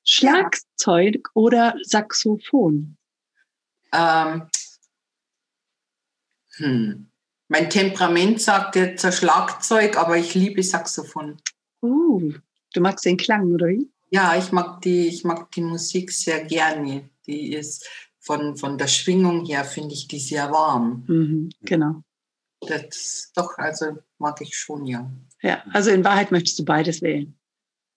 [0.03, 1.31] Schlagzeug ja.
[1.33, 2.97] oder Saxophon?
[3.93, 4.49] Ähm,
[6.57, 7.10] hm.
[7.51, 11.35] Mein Temperament sagt jetzt Schlagzeug, aber ich liebe Saxophon.
[11.81, 12.31] Uh,
[12.73, 13.91] du magst den Klang, oder wie?
[14.09, 17.09] Ja, ich mag die, ich mag die Musik sehr gerne.
[17.27, 17.89] Die ist
[18.19, 21.03] von, von der Schwingung her, finde ich die sehr warm.
[21.09, 22.03] Mhm, genau.
[22.61, 25.11] Das doch, also mag ich schon, ja.
[25.41, 27.37] Ja, also in Wahrheit möchtest du beides wählen.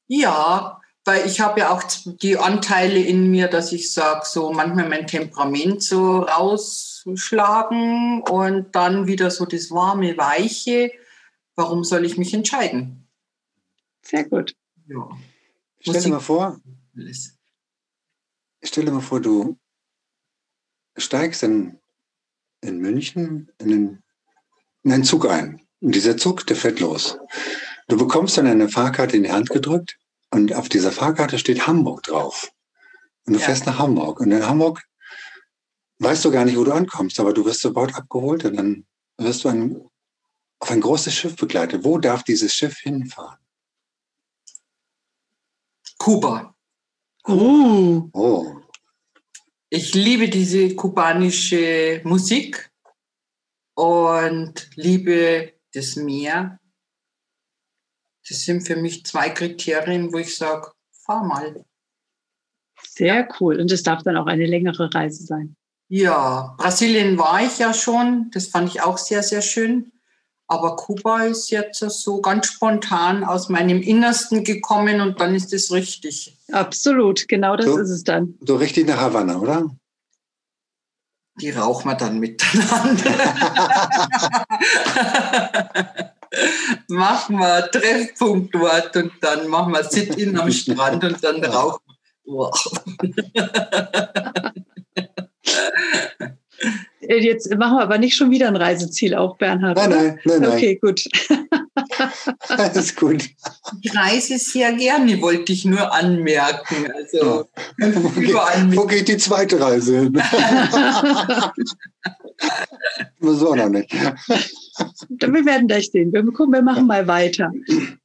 [0.08, 4.88] Ja, weil ich habe ja auch die Anteile in mir, dass ich sage, so manchmal
[4.88, 10.92] mein Temperament so rausschlagen und dann wieder so das warme, weiche.
[11.56, 13.06] Warum soll ich mich entscheiden?
[14.02, 14.56] Sehr gut.
[14.86, 15.06] Ja.
[15.80, 16.58] Stell dir mal vor,
[18.62, 19.58] stell dir mal vor, du
[20.96, 21.78] steigst in,
[22.62, 24.02] in München in einen,
[24.82, 25.60] in einen Zug ein.
[25.80, 27.18] Und dieser Zug, der fährt los.
[27.88, 29.98] Du bekommst dann eine Fahrkarte in die Hand gedrückt
[30.34, 32.50] und auf dieser Fahrkarte steht Hamburg drauf.
[33.24, 33.46] Und du ja.
[33.46, 34.18] fährst nach Hamburg.
[34.18, 34.82] Und in Hamburg
[35.98, 38.84] weißt du gar nicht, wo du ankommst, aber du wirst sofort abgeholt und dann
[39.16, 39.80] wirst du ein,
[40.58, 41.84] auf ein großes Schiff begleitet.
[41.84, 43.38] Wo darf dieses Schiff hinfahren?
[45.98, 46.54] Kuba.
[47.26, 48.08] Oh.
[48.12, 48.56] Oh.
[49.70, 52.72] Ich liebe diese kubanische Musik
[53.74, 56.58] und liebe das Meer.
[58.28, 61.64] Das sind für mich zwei Kriterien, wo ich sage, fahr mal.
[62.82, 63.60] Sehr cool.
[63.60, 65.56] Und es darf dann auch eine längere Reise sein.
[65.88, 68.30] Ja, Brasilien war ich ja schon.
[68.32, 69.92] Das fand ich auch sehr, sehr schön.
[70.46, 75.72] Aber Kuba ist jetzt so ganz spontan aus meinem Innersten gekommen und dann ist es
[75.72, 76.36] richtig.
[76.52, 78.34] Absolut, genau das so, ist es dann.
[78.40, 79.74] So richtig nach Havanna, oder?
[81.40, 83.10] Die rauchen wir dann miteinander.
[86.88, 91.94] machen wir Treffpunkt dort und dann machen wir Sit-In am Strand und dann rauchen wir.
[92.26, 92.50] Wow.
[97.08, 99.76] Äh, jetzt machen wir aber nicht schon wieder ein Reiseziel auf, Bernhard.
[99.76, 100.52] Nein, nein, nein, nein.
[100.52, 101.04] Okay, gut.
[102.48, 103.24] Alles gut.
[103.82, 106.90] Ich reise sehr gerne, wollte ich nur anmerken.
[106.94, 107.94] Also ja.
[107.94, 110.22] wo, wo, geht die zweite Reise hin?
[113.20, 113.94] so noch nicht.
[115.20, 116.12] Wir werden gleich sehen.
[116.12, 117.52] Wir, gucken, wir machen mal weiter.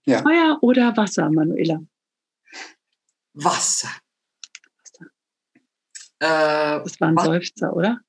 [0.05, 0.22] Ja.
[0.22, 1.80] Feuer oder Wasser, Manuela?
[3.34, 3.89] Wasser.
[4.82, 5.05] Wasser.
[6.20, 7.99] Äh, das war ein Seufzer, oder?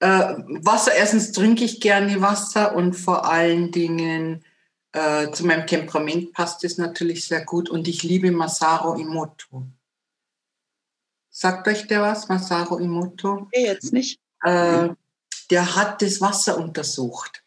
[0.00, 4.44] Äh, Wasser, erstens trinke ich gerne Wasser und vor allen Dingen
[4.92, 9.66] äh, zu meinem Temperament passt es natürlich sehr gut und ich liebe Masaru Imoto.
[11.30, 13.48] Sagt euch der was, Masaru Imoto?
[13.52, 14.20] Nee, jetzt nicht.
[14.42, 14.90] Äh,
[15.50, 17.43] der hat das Wasser untersucht.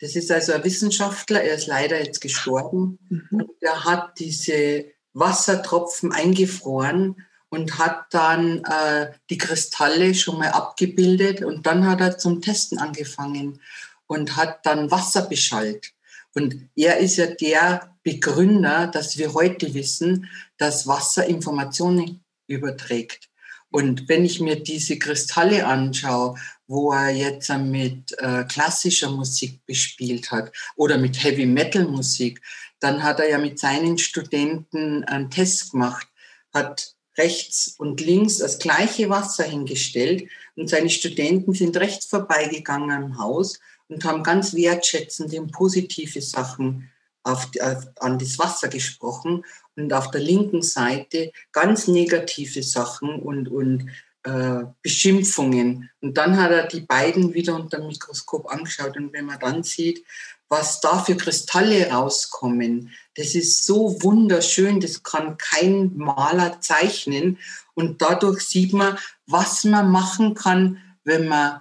[0.00, 2.98] Das ist also ein Wissenschaftler, er ist leider jetzt gestorben.
[3.08, 3.28] Mhm.
[3.30, 11.42] Und der hat diese Wassertropfen eingefroren und hat dann äh, die Kristalle schon mal abgebildet
[11.42, 13.60] und dann hat er zum Testen angefangen
[14.06, 15.92] und hat dann Wasser beschallt.
[16.34, 23.28] Und er ist ja der Begründer, dass wir heute wissen, dass Wasser Informationen überträgt.
[23.70, 26.36] Und wenn ich mir diese Kristalle anschaue,
[26.70, 32.40] wo er jetzt mit äh, klassischer Musik bespielt hat oder mit Heavy Metal Musik,
[32.78, 36.06] dann hat er ja mit seinen Studenten einen Test gemacht,
[36.54, 43.18] hat rechts und links das gleiche Wasser hingestellt und seine Studenten sind rechts vorbeigegangen am
[43.18, 43.58] Haus
[43.88, 46.88] und haben ganz wertschätzend und positive Sachen
[47.24, 49.44] auf, auf, an das Wasser gesprochen
[49.74, 53.90] und auf der linken Seite ganz negative Sachen und, und
[54.24, 55.90] äh, Beschimpfungen.
[56.00, 59.62] Und dann hat er die beiden wieder unter dem Mikroskop angeschaut und wenn man dann
[59.62, 60.04] sieht,
[60.50, 62.90] was da für Kristalle rauskommen.
[63.14, 67.38] Das ist so wunderschön, das kann kein Maler zeichnen.
[67.74, 71.60] Und dadurch sieht man, was man machen kann, wenn man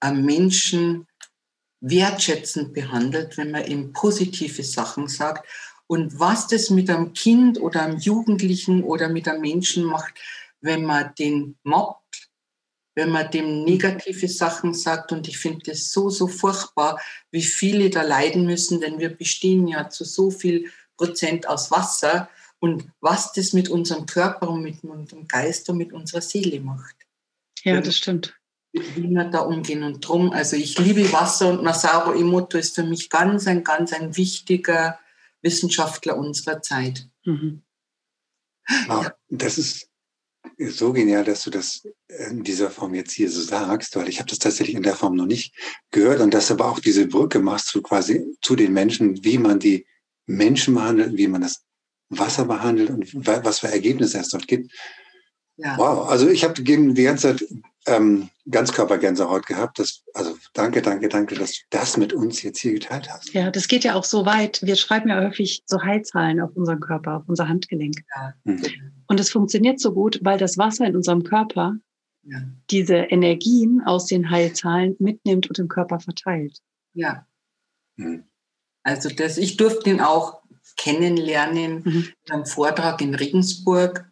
[0.00, 1.06] einen Menschen
[1.80, 5.46] wertschätzend behandelt, wenn man ihm positive Sachen sagt.
[5.86, 10.14] Und was das mit einem Kind oder einem Jugendlichen oder mit einem Menschen macht,
[10.66, 12.06] wenn man den mobbt
[12.96, 15.12] wenn man dem negative Sachen sagt.
[15.12, 16.98] Und ich finde das so, so furchtbar,
[17.30, 22.28] wie viele da leiden müssen, denn wir bestehen ja zu so viel Prozent aus Wasser
[22.58, 26.96] und was das mit unserem Körper und mit unserem Geist und mit unserer Seele macht.
[27.62, 28.34] Ja, das stimmt.
[28.72, 30.32] Wie wir da umgehen und drum.
[30.32, 34.98] Also ich liebe Wasser und Masaru Emoto ist für mich ganz ein, ganz ein wichtiger
[35.42, 37.08] Wissenschaftler unserer Zeit.
[37.24, 37.62] Mhm.
[38.88, 39.14] Ja.
[39.28, 39.90] Das ist
[40.58, 41.86] so genial, dass du das
[42.28, 45.14] in dieser Form jetzt hier so sagst, weil ich habe das tatsächlich in der Form
[45.14, 45.54] noch nicht
[45.90, 49.58] gehört und dass aber auch diese Brücke machst du quasi zu den Menschen, wie man
[49.58, 49.86] die
[50.26, 51.62] Menschen behandelt, wie man das
[52.08, 54.72] Wasser behandelt und was für Ergebnisse es dort gibt.
[55.56, 55.76] Ja.
[55.78, 57.48] Wow, also ich habe die ganze Zeit
[57.86, 59.78] ähm, Ganzkörpergänsehaut gehabt.
[59.78, 63.32] Das, also danke, danke, danke, dass du das mit uns jetzt hier geteilt hast.
[63.32, 64.60] Ja, das geht ja auch so weit.
[64.62, 67.96] Wir schreiben ja häufig so Heilzahlen auf unseren Körper, auf unser Handgelenk.
[68.14, 68.34] Ja.
[68.44, 68.62] Mhm.
[69.08, 71.76] Und es funktioniert so gut, weil das Wasser in unserem Körper
[72.22, 72.42] ja.
[72.70, 76.58] diese Energien aus den Heilzahlen mitnimmt und im Körper verteilt.
[76.94, 77.26] Ja.
[77.96, 78.24] Mhm.
[78.82, 80.42] Also das, ich durfte ihn auch
[80.76, 82.08] kennenlernen mhm.
[82.30, 84.06] einem Vortrag in Regensburg.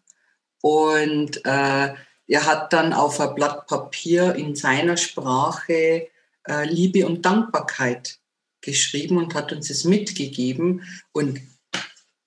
[0.60, 1.94] Und äh,
[2.26, 6.08] er hat dann auf ein Blatt Papier in seiner Sprache
[6.46, 8.18] äh, Liebe und Dankbarkeit
[8.60, 10.82] geschrieben und hat uns es mitgegeben.
[11.12, 11.40] Und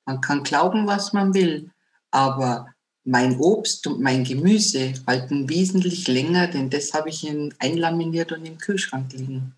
[0.05, 1.71] man kann glauben, was man will,
[2.11, 2.73] aber
[3.03, 8.45] mein Obst und mein Gemüse halten wesentlich länger, denn das habe ich in, einlaminiert und
[8.45, 9.55] im Kühlschrank liegen.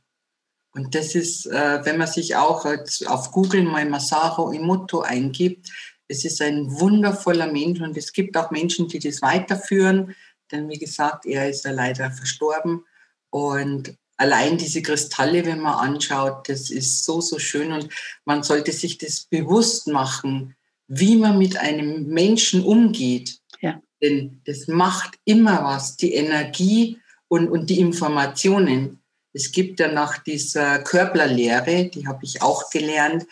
[0.72, 2.66] Und das ist, äh, wenn man sich auch
[3.08, 5.72] auf Google mal Masaru Emoto eingibt,
[6.08, 10.16] es ist ein wundervoller Mensch und es gibt auch Menschen, die das weiterführen,
[10.52, 12.86] denn wie gesagt, er ist ja leider verstorben
[13.30, 17.90] und allein diese Kristalle, wenn man anschaut, das ist so, so schön und
[18.26, 20.56] man sollte sich das bewusst machen,
[20.88, 23.40] wie man mit einem Menschen umgeht.
[23.62, 23.82] Ja.
[24.02, 29.02] Denn das macht immer was, die Energie und, und die Informationen.
[29.34, 33.26] Es gibt ja nach dieser Körperlehre, die habe ich auch gelernt,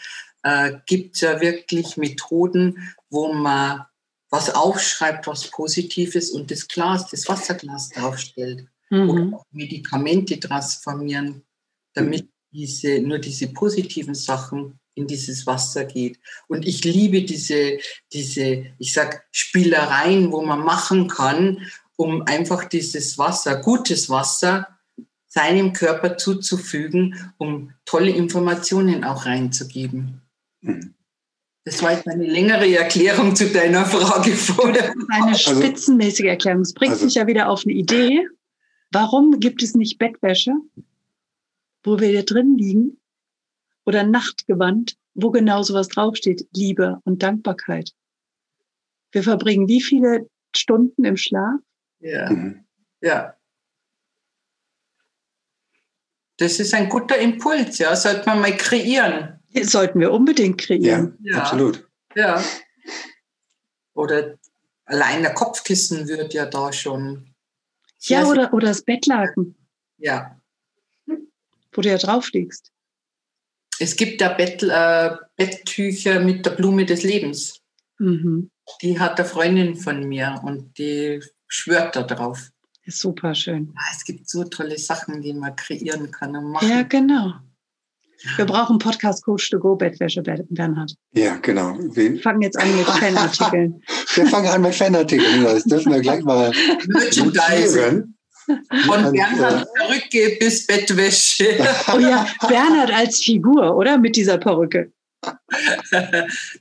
[0.43, 3.85] äh, gibt es ja wirklich Methoden, wo man
[4.29, 8.67] was aufschreibt, was Positives und das Glas, das Wasserglas draufstellt.
[8.89, 9.09] Mhm.
[9.09, 11.43] Oder auch Medikamente transformieren,
[11.93, 16.19] damit diese, nur diese positiven Sachen in dieses Wasser geht.
[16.47, 17.77] Und ich liebe diese,
[18.11, 24.67] diese, ich sag, Spielereien, wo man machen kann, um einfach dieses Wasser, gutes Wasser,
[25.27, 30.21] seinem Körper zuzufügen, um tolle Informationen auch reinzugeben.
[30.61, 30.95] Mhm.
[31.67, 34.93] Das war jetzt eine längere Erklärung zu deiner Frage vorher.
[35.09, 36.61] Eine also spitzenmäßige Erklärung.
[36.61, 38.25] Es bringt also, mich ja wieder auf eine Idee.
[38.89, 40.53] Warum gibt es nicht Bettwäsche,
[41.83, 43.01] wo wir hier drin liegen?
[43.85, 46.47] Oder Nachtgewand, wo genau sowas draufsteht?
[46.55, 47.91] Liebe und Dankbarkeit.
[49.11, 51.59] Wir verbringen wie viele Stunden im Schlaf?
[51.99, 52.31] Ja.
[52.31, 52.63] Mhm.
[53.01, 53.35] Ja.
[56.37, 57.93] Das ist ein guter Impuls, ja.
[57.93, 59.36] Sollte man mal kreieren.
[59.63, 61.17] Sollten wir unbedingt kreieren.
[61.21, 61.41] Ja, ja.
[61.41, 61.87] absolut.
[62.15, 62.43] Ja.
[63.93, 64.37] Oder
[64.85, 67.33] allein der Kopfkissen wird ja da schon.
[68.01, 69.55] Ja, oder, oder das Bettlaken.
[69.97, 70.39] Ja.
[71.05, 72.71] Wo du ja drauf liegst.
[73.79, 77.61] Es gibt da Bett, äh, Betttücher mit der Blume des Lebens.
[77.99, 78.49] Mhm.
[78.81, 82.51] Die hat eine Freundin von mir und die schwört da drauf.
[82.83, 83.75] Ist super schön.
[83.91, 86.69] Es gibt so tolle Sachen, die man kreieren kann und machen.
[86.69, 87.33] Ja, genau.
[88.35, 90.93] Wir brauchen Podcast-Coach to go Bettwäsche, Bernhard.
[91.13, 91.77] Ja, genau.
[91.79, 93.81] Wir fangen jetzt an mit Fanartikeln.
[94.15, 95.43] wir fangen an mit Fanartikeln.
[95.43, 96.51] Das dürfen wir gleich mal
[96.87, 98.15] notieren.
[98.85, 101.47] Von Bernhard Perücke bis Bettwäsche.
[101.93, 103.97] Oh ja, Bernhard als Figur, oder?
[103.97, 104.91] Mit dieser Perücke.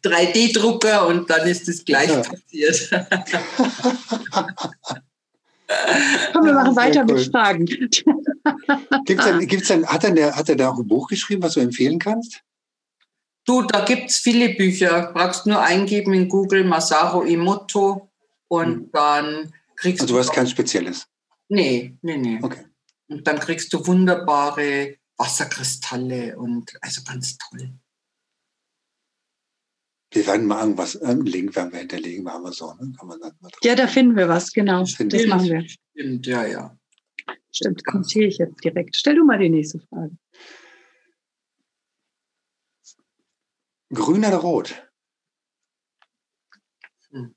[0.03, 2.23] 3D-Drucker und dann ist es gleich ja.
[2.23, 2.91] passiert.
[6.33, 7.17] Komm, wir machen weiter cool.
[7.17, 7.67] mit Fragen.
[7.67, 11.61] Gibt's denn, gibt's denn, hat, er, hat er da auch ein Buch geschrieben, was du
[11.61, 12.43] empfehlen kannst?
[13.45, 15.13] Du, da gibt es viele Bücher.
[15.13, 18.11] Brauchst nur eingeben in Google Masaru Emoto
[18.49, 18.91] und hm.
[18.93, 20.19] dann kriegst also, du.
[20.19, 21.07] Also, du hast kein spezielles?
[21.49, 22.39] Nee, nee, nee.
[22.43, 22.65] Okay.
[23.09, 27.71] Und dann kriegst du wunderbare Wasserkristalle und also ganz toll.
[30.11, 32.77] Wir werden mal irgendwas, irgendeinen Link werden wir hinterlegen bei Amazon.
[32.79, 32.93] Ne?
[32.99, 34.81] Kann man dann mal ja, da finden wir was, genau.
[34.81, 35.67] Das, das machen wir.
[35.69, 36.79] Stimmt, ja, ja.
[37.53, 38.97] Stimmt, kommentiere ich jetzt direkt.
[38.97, 40.17] Stell du mal die nächste Frage.
[43.93, 44.89] Grün oder rot?
[47.11, 47.35] Hm.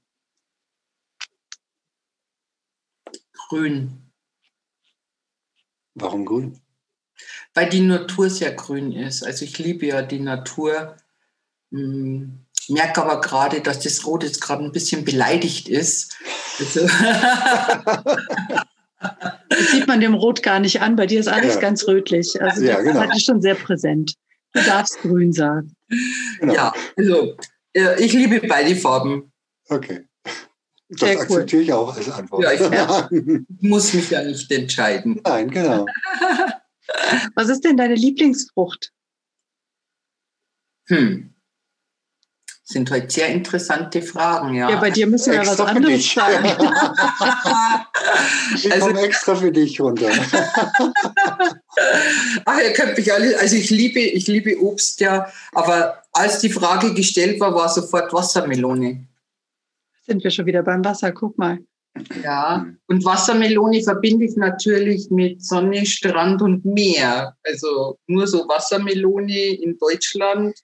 [3.33, 4.11] Grün.
[5.95, 6.61] Warum grün?
[7.53, 9.23] Weil die Natur sehr grün ist.
[9.23, 10.97] Also ich liebe ja die Natur.
[11.71, 16.15] Hm ich merke aber gerade, dass das Rot jetzt gerade ein bisschen beleidigt ist.
[16.59, 16.81] Also
[19.49, 20.95] Das sieht man dem Rot gar nicht an.
[20.95, 21.61] Bei dir ist alles ja.
[21.61, 22.39] ganz rötlich.
[22.39, 23.05] Also ja, genau.
[23.05, 24.13] das ist schon sehr präsent.
[24.53, 25.73] Du darfst grün sagen.
[26.39, 26.53] Genau.
[26.53, 27.35] Ja, also
[27.73, 29.31] äh, ich liebe beide Farben.
[29.67, 30.05] Okay.
[30.89, 31.63] Das Sehr akzeptiere cool.
[31.63, 32.43] ich auch als Antwort.
[32.43, 33.09] Ja, ich ja,
[33.61, 35.21] muss mich ja nicht entscheiden.
[35.23, 35.87] Nein, genau.
[37.35, 38.91] Was ist denn deine Lieblingsfrucht?
[40.87, 41.33] Hm.
[42.71, 44.69] Sind heute sehr interessante Fragen, ja.
[44.69, 46.45] Ja, bei dir müssen wir ja was anderes sagen.
[48.55, 50.11] ich also, komme extra für dich runter.
[52.45, 56.51] Ach, ihr könnt mich alle, also ich liebe, ich liebe Obst, ja, aber als die
[56.51, 59.03] Frage gestellt war, war sofort Wassermelone.
[60.05, 61.57] Sind wir schon wieder beim Wasser, guck mal.
[62.23, 67.35] Ja, und Wassermelone verbinde ich natürlich mit Sonne, Strand und Meer.
[67.41, 70.55] Also nur so Wassermelone in Deutschland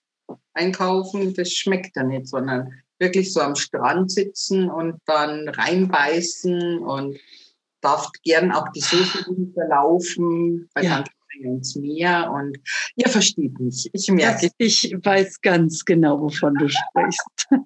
[0.56, 7.18] einkaufen, das schmeckt ja nicht, sondern wirklich so am Strand sitzen und dann reinbeißen und
[7.80, 10.96] darf gern auch die Soße runterlaufen, weil ja.
[10.96, 11.06] dann
[11.42, 12.58] ins Meer und
[12.96, 13.88] ihr versteht mich.
[13.92, 14.50] Ich merke.
[14.58, 17.48] ich weiß ganz genau, wovon du sprichst.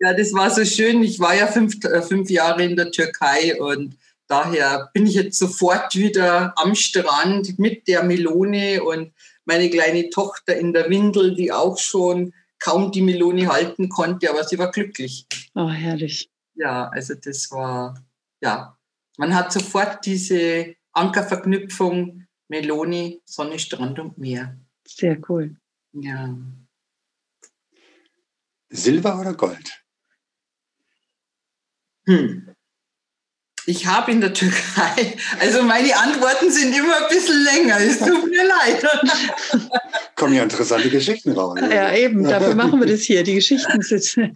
[0.00, 1.02] ja, das war so schön.
[1.02, 5.38] Ich war ja fünf, äh, fünf Jahre in der Türkei und daher bin ich jetzt
[5.38, 9.12] sofort wieder am Strand mit der Melone und
[9.48, 14.44] meine kleine Tochter in der Windel, die auch schon kaum die Melone halten konnte, aber
[14.44, 15.26] sie war glücklich.
[15.54, 16.30] Oh, herrlich.
[16.54, 17.94] Ja, also das war,
[18.42, 18.76] ja,
[19.16, 24.58] man hat sofort diese Ankerverknüpfung Melone, Sonne, Strand und Meer.
[24.86, 25.56] Sehr cool.
[25.92, 26.36] Ja.
[28.68, 29.82] Silber oder Gold?
[32.06, 32.54] Hm.
[33.68, 38.30] Ich habe in der Türkei, also meine Antworten sind immer ein bisschen länger, es tut
[38.30, 38.82] mir leid.
[40.16, 41.58] Kommen ja interessante Geschichten raus.
[41.60, 44.34] Ja, eben, dafür machen wir das hier, die Geschichten sitzen.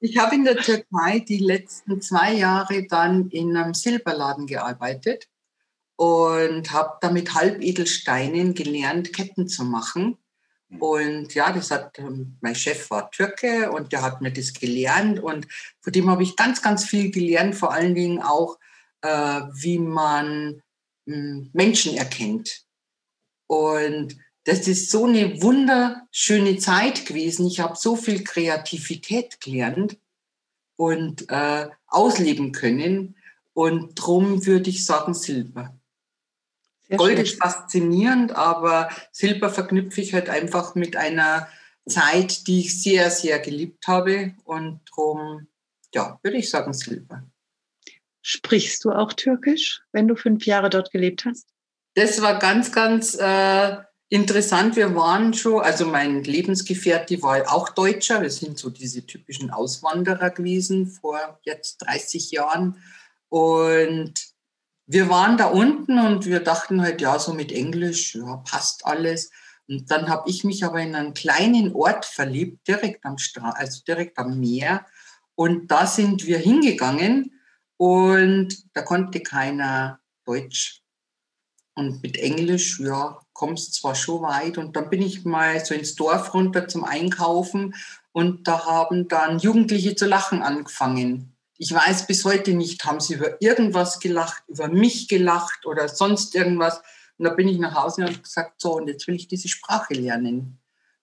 [0.00, 5.28] Ich habe in der Türkei die letzten zwei Jahre dann in einem Silberladen gearbeitet
[5.96, 10.18] und habe da mit Halbedelsteinen gelernt, Ketten zu machen.
[10.78, 15.20] Und ja, das hat, ähm, mein Chef war Türke und der hat mir das gelernt
[15.20, 15.46] und
[15.80, 18.58] von dem habe ich ganz, ganz viel gelernt, vor allen Dingen auch,
[19.04, 20.62] äh, wie man
[21.04, 22.64] mh, hm, Menschen erkennt.
[23.46, 27.46] Und das ist so eine wunderschöne Zeit gewesen.
[27.46, 29.98] Ich habe so viel Kreativität gelernt
[30.76, 33.16] und äh, ausleben können.
[33.52, 35.74] Und darum würde ich sagen Silber.
[36.88, 37.24] Sehr Gold schön.
[37.24, 41.48] ist faszinierend, aber Silber verknüpfe ich halt einfach mit einer
[41.86, 44.34] Zeit, die ich sehr, sehr geliebt habe.
[44.44, 45.46] Und darum,
[45.94, 47.24] ja, würde ich sagen Silber.
[48.26, 51.46] Sprichst du auch Türkisch, wenn du fünf Jahre dort gelebt hast?
[51.94, 53.76] Das war ganz, ganz äh,
[54.08, 54.76] interessant.
[54.76, 58.22] Wir waren schon, also mein Lebensgefährte war auch Deutscher.
[58.22, 62.82] Wir sind so diese typischen Auswanderer gewesen vor jetzt 30 Jahren.
[63.28, 64.14] Und
[64.86, 69.30] wir waren da unten und wir dachten halt, ja, so mit Englisch, ja, passt alles.
[69.68, 73.82] Und dann habe ich mich aber in einen kleinen Ort verliebt, direkt am Stra also
[73.86, 74.86] direkt am Meer.
[75.34, 77.33] Und da sind wir hingegangen
[77.84, 80.80] und da konnte keiner Deutsch.
[81.74, 84.56] Und mit Englisch, ja, kommst zwar schon weit.
[84.56, 87.74] Und dann bin ich mal so ins Dorf runter zum Einkaufen
[88.12, 91.36] und da haben dann Jugendliche zu lachen angefangen.
[91.58, 96.34] Ich weiß bis heute nicht, haben sie über irgendwas gelacht, über mich gelacht oder sonst
[96.34, 96.80] irgendwas.
[97.18, 99.48] Und da bin ich nach Hause und habe gesagt, so, und jetzt will ich diese
[99.48, 100.58] Sprache lernen.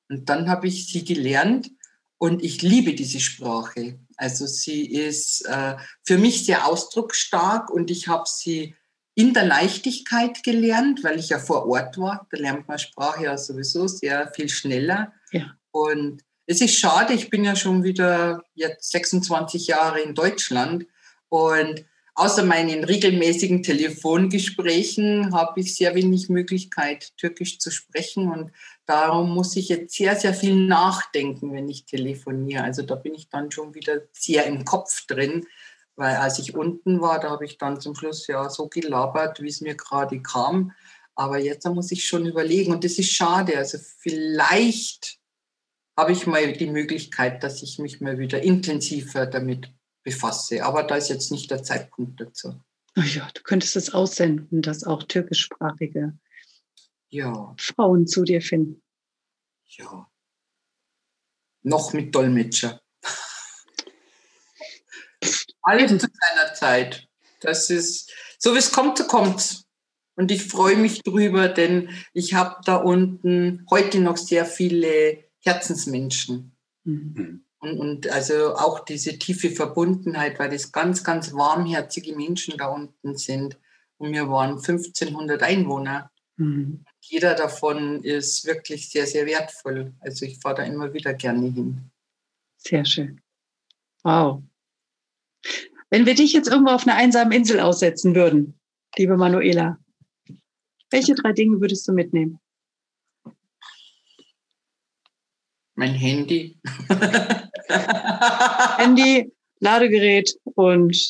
[0.10, 1.70] Und dann habe ich sie gelernt
[2.18, 4.00] und ich liebe diese Sprache.
[4.22, 8.76] Also sie ist äh, für mich sehr ausdrucksstark und ich habe sie
[9.16, 12.28] in der Leichtigkeit gelernt, weil ich ja vor Ort war.
[12.30, 15.12] Da lernt man Sprache ja sowieso sehr viel schneller.
[15.32, 15.56] Ja.
[15.72, 20.86] Und es ist schade, ich bin ja schon wieder jetzt 26 Jahre in Deutschland
[21.30, 21.84] und
[22.22, 28.52] außer meinen regelmäßigen Telefongesprächen habe ich sehr wenig Möglichkeit, Türkisch zu sprechen und
[28.86, 32.64] darum muss ich jetzt sehr, sehr viel nachdenken, wenn ich telefoniere.
[32.64, 35.48] Also da bin ich dann schon wieder sehr im Kopf drin,
[35.96, 39.50] weil als ich unten war, da habe ich dann zum Schluss ja so gelabert, wie
[39.50, 40.74] es mir gerade kam.
[41.16, 43.58] Aber jetzt muss ich schon überlegen und das ist schade.
[43.58, 45.18] Also vielleicht
[45.98, 49.72] habe ich mal die Möglichkeit, dass ich mich mal wieder intensiver damit
[50.04, 50.64] befasse.
[50.64, 52.62] Aber da ist jetzt nicht der Zeitpunkt dazu.
[52.96, 56.18] Ach ja, du könntest es aussenden, dass auch türkischsprachige
[57.10, 57.56] ja.
[57.58, 58.82] Frauen zu dir finden.
[59.68, 60.10] Ja.
[61.64, 62.82] Noch mit Dolmetscher.
[65.62, 67.08] Alles zu seiner Zeit.
[67.40, 69.64] Das ist, so wie es kommt, so kommt
[70.16, 76.56] Und ich freue mich drüber, denn ich habe da unten heute noch sehr viele Herzensmenschen.
[76.84, 77.46] Mhm.
[77.62, 83.16] Und, und also auch diese tiefe Verbundenheit, weil das ganz, ganz warmherzige Menschen da unten
[83.16, 83.58] sind.
[83.98, 86.12] Und wir waren 1500 Einwohner.
[86.38, 86.84] Mhm.
[87.02, 89.94] Jeder davon ist wirklich sehr, sehr wertvoll.
[90.00, 91.92] Also ich fahre da immer wieder gerne hin.
[92.58, 93.22] Sehr schön.
[94.04, 94.42] Wow.
[95.92, 98.60] Wenn wir dich jetzt irgendwo auf einer einsamen Insel aussetzen würden,
[98.98, 99.78] liebe Manuela,
[100.90, 102.40] welche drei Dinge würdest du mitnehmen?
[105.76, 106.60] Mein Handy.
[108.78, 110.96] Handy, Ladegerät und.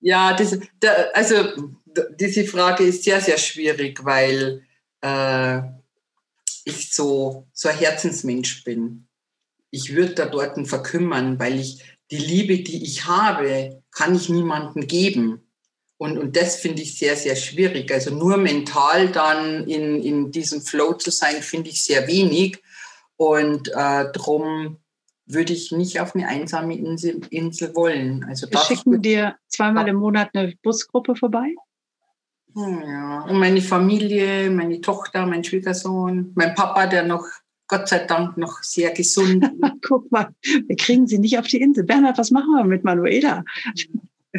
[0.00, 0.36] ja,
[0.80, 1.34] da, also
[2.18, 4.62] diese Frage ist sehr, sehr schwierig, weil
[5.00, 5.60] äh,
[6.64, 9.06] ich so, so ein Herzensmensch bin.
[9.70, 14.86] Ich würde da dort verkümmern, weil ich die Liebe, die ich habe, kann ich niemandem
[14.86, 15.42] geben.
[15.98, 17.90] Und, und das finde ich sehr, sehr schwierig.
[17.92, 22.58] Also nur mental dann in, in diesem Flow zu sein, finde ich sehr wenig.
[23.16, 23.72] Und äh,
[24.12, 24.78] darum
[25.26, 28.24] würde ich nicht auf eine einsame Insel, Insel wollen.
[28.24, 31.54] Also Wir schicken dir zweimal im Monat eine Busgruppe vorbei?
[32.54, 37.26] Ja, und meine Familie, meine Tochter, mein Schwiegersohn, mein Papa, der noch,
[37.68, 39.72] Gott sei Dank, noch sehr gesund ist.
[39.86, 41.84] Guck mal, wir kriegen sie nicht auf die Insel.
[41.84, 43.44] Bernhard, was machen wir mit Manuela?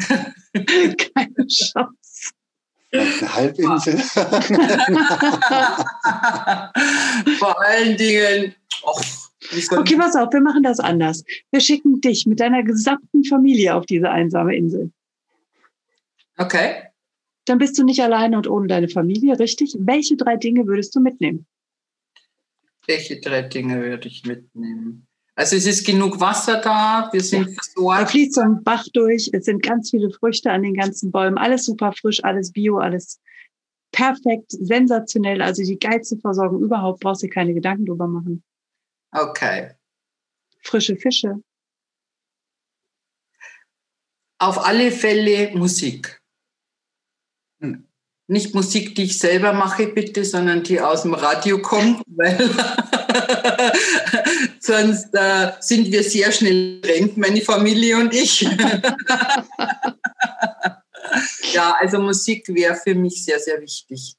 [0.54, 2.07] Keine Chance.
[2.90, 3.98] Eine Halbinsel.
[7.38, 9.02] Vor allen Dingen, och,
[9.70, 11.24] Okay, pass auf, wir machen das anders.
[11.50, 14.92] Wir schicken dich mit deiner gesamten Familie auf diese einsame Insel.
[16.36, 16.82] Okay.
[17.46, 19.74] Dann bist du nicht alleine und ohne deine Familie, richtig?
[19.78, 21.46] Welche drei Dinge würdest du mitnehmen?
[22.86, 25.07] Welche drei Dinge würde ich mitnehmen?
[25.38, 27.54] Also es ist genug Wasser da, wir sind ja.
[27.54, 28.02] versorgt.
[28.02, 31.38] Da fließt so ein Bach durch, es sind ganz viele Früchte an den ganzen Bäumen,
[31.38, 33.20] alles super frisch, alles bio, alles
[33.92, 35.40] perfekt, sensationell.
[35.40, 38.42] Also die geilste Versorgung überhaupt, brauchst du dir keine Gedanken drüber machen.
[39.12, 39.74] Okay.
[40.64, 41.36] Frische Fische.
[44.40, 46.20] Auf alle Fälle Musik.
[47.60, 47.87] Hm.
[48.30, 52.38] Nicht Musik, die ich selber mache, bitte, sondern die aus dem Radio kommt, weil
[54.60, 58.42] sonst äh, sind wir sehr schnell rennt, meine Familie und ich.
[61.52, 64.14] ja, also Musik wäre für mich sehr, sehr wichtig.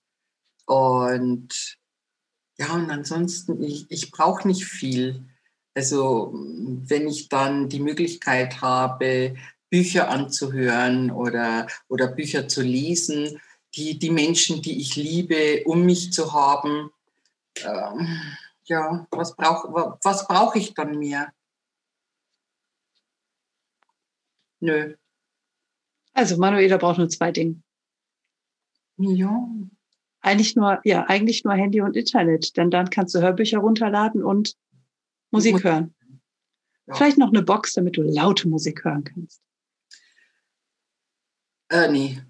[0.65, 1.77] Und
[2.57, 5.23] ja, und ansonsten, ich, ich brauche nicht viel.
[5.75, 9.35] Also wenn ich dann die Möglichkeit habe,
[9.69, 13.39] Bücher anzuhören oder, oder Bücher zu lesen,
[13.75, 16.91] die, die Menschen, die ich liebe, um mich zu haben,
[17.63, 18.07] ähm,
[18.65, 21.31] ja, was brauche was brauch ich dann mehr?
[24.59, 24.95] Nö.
[26.13, 27.61] Also Manuela braucht nur zwei Dinge.
[28.97, 29.47] Ja.
[30.21, 34.57] Eigentlich nur, ja, eigentlich nur Handy und Internet, denn dann kannst du Hörbücher runterladen und
[35.31, 35.95] Musik hören.
[36.87, 36.95] Ja.
[36.95, 39.41] Vielleicht noch eine Box, damit du laute Musik hören kannst.
[41.69, 42.19] Äh, nee.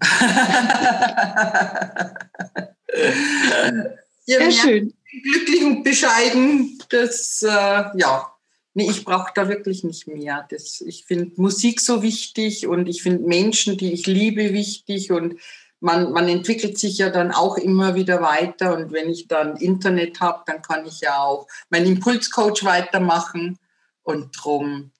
[4.26, 4.92] Sehr schön.
[5.22, 8.32] Glücklich und bescheiden, das, äh, ja.
[8.74, 10.46] Nee, ich brauche da wirklich nicht mehr.
[10.48, 15.40] Das, ich finde Musik so wichtig und ich finde Menschen, die ich liebe, wichtig und
[15.80, 20.20] man, man entwickelt sich ja dann auch immer wieder weiter und wenn ich dann Internet
[20.20, 23.58] habe, dann kann ich ja auch meinen Impulscoach weitermachen
[24.04, 24.92] und drum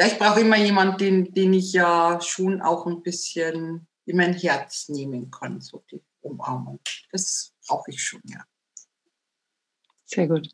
[0.00, 4.32] ja, ich brauche immer jemanden, den, den ich ja schon auch ein bisschen in mein
[4.32, 6.80] Herz nehmen kann, so die Umarmung.
[7.12, 8.42] Das brauche ich schon, ja.
[10.06, 10.48] Sehr gut.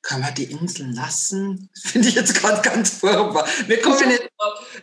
[0.00, 1.68] Kann man die Inseln lassen?
[1.74, 3.46] Das finde ich jetzt gerade ganz furchtbar.
[3.66, 4.30] Wir kommen nicht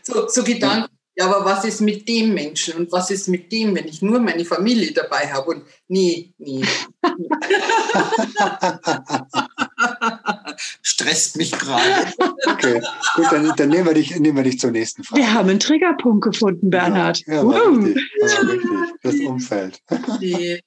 [0.04, 3.76] zu, zu Gedanken, ja, aber was ist mit dem Menschen und was ist mit dem,
[3.76, 5.50] wenn ich nur meine Familie dabei habe?
[5.50, 6.64] Und nee, nee.
[10.82, 11.84] Stresst mich gerade.
[12.46, 12.82] Okay,
[13.16, 15.22] gut, dann, dann, nehmen, wir dich, nehmen wir dich zur nächsten Frage.
[15.22, 17.22] Wir haben einen Triggerpunkt gefunden, Bernhard.
[17.28, 18.70] Ja, ja war richtig, war richtig.
[19.04, 19.82] Das Umfeld.
[20.22, 20.62] Nee.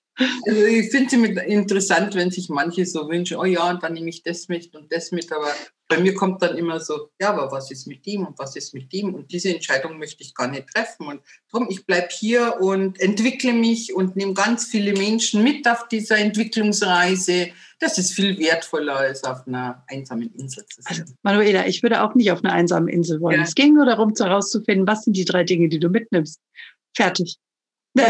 [0.47, 4.11] Also ich finde es interessant, wenn sich manche so wünschen, oh ja, und dann nehme
[4.11, 5.53] ich das mit und das mit, aber
[5.89, 8.73] bei mir kommt dann immer so, ja, aber was ist mit dem und was ist
[8.75, 12.57] mit dem und diese Entscheidung möchte ich gar nicht treffen und darum, ich bleibe hier
[12.61, 17.49] und entwickle mich und nehme ganz viele Menschen mit auf dieser Entwicklungsreise.
[17.81, 21.01] Das ist viel wertvoller als auf einer einsamen Insel zu sein.
[21.01, 23.39] Also, Manuela, ich würde auch nicht auf einer einsamen Insel wollen.
[23.39, 23.45] Ja.
[23.45, 26.41] Es ging nur darum, herauszufinden, was sind die drei Dinge, die du mitnimmst.
[26.95, 27.39] Fertig.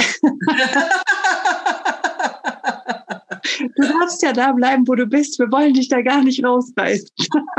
[3.80, 5.38] Du darfst ja da bleiben, wo du bist.
[5.38, 7.08] Wir wollen dich da gar nicht rausreißen.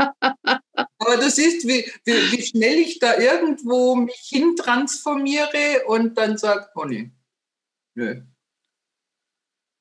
[0.98, 6.38] Aber du siehst, wie, wie, wie schnell ich da irgendwo mich hin transformiere und dann
[6.38, 7.10] sage, oh nee,
[7.94, 8.22] nö.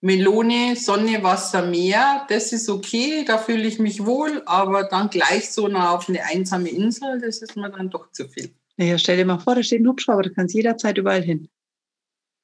[0.03, 5.51] Melone, Sonne, Wasser, Meer, das ist okay, da fühle ich mich wohl, aber dann gleich
[5.51, 8.51] so nah auf eine einsame Insel, das ist mir dann doch zu viel.
[8.77, 11.49] Naja, stell dir mal vor, da steht ein Hubschrauber, du kannst jederzeit überall hin.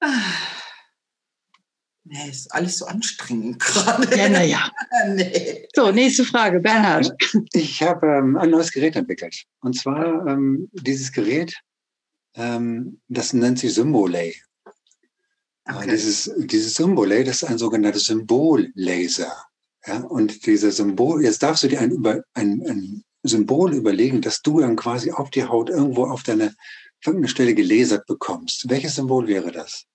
[0.02, 0.22] Ah.
[2.10, 4.18] Nee, ist alles so anstrengend gerade.
[4.18, 4.72] Ja, naja.
[5.10, 5.68] nee.
[5.76, 7.12] So, nächste Frage, Bernhard.
[7.54, 9.44] Ich habe ähm, ein neues Gerät entwickelt.
[9.62, 11.54] Und zwar ähm, dieses Gerät,
[12.36, 14.36] ähm, das nennt sich Symbolay.
[15.70, 15.90] Okay.
[15.92, 19.36] Dieses, dieses Symbolay, das ist ein sogenannter Symbollaser.
[19.86, 24.62] Ja, und dieser Symbol, jetzt darfst du dir ein, ein, ein Symbol überlegen, dass du
[24.62, 26.56] dann quasi auf die Haut irgendwo auf deine
[27.06, 28.70] irgendeine Stelle gelasert bekommst.
[28.70, 29.86] Welches Symbol wäre das?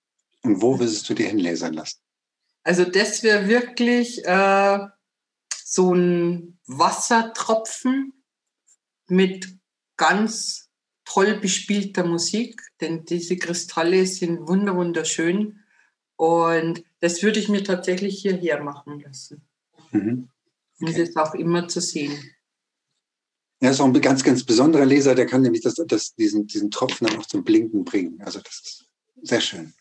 [0.43, 2.02] Und wo willst du dir hinlasern lassen?
[2.63, 4.79] Also das wäre wirklich äh,
[5.65, 8.13] so ein Wassertropfen
[9.07, 9.57] mit
[9.97, 10.69] ganz
[11.05, 15.59] toll bespielter Musik, denn diese Kristalle sind wunderschön
[16.15, 19.45] und das würde ich mir tatsächlich hierher machen lassen.
[19.91, 20.29] Mhm.
[20.75, 20.79] Okay.
[20.79, 22.17] Und das ist auch immer zu sehen.
[23.59, 26.71] Er ist auch ein ganz, ganz besonderer Leser, der kann nämlich das, das, diesen, diesen
[26.71, 28.21] Tropfen dann auch zum Blinken bringen.
[28.21, 28.85] Also das ist
[29.21, 29.73] sehr schön.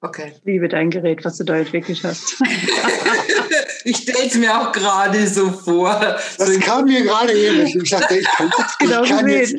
[0.00, 0.32] Okay.
[0.36, 2.40] Ich liebe dein Gerät, was du da entwickelt hast.
[3.84, 5.98] ich stelle es mir auch gerade so vor.
[6.36, 7.66] Das so kam mir gerade eben.
[7.66, 9.56] Ich dachte, ich kann, genau ich, kann jetzt,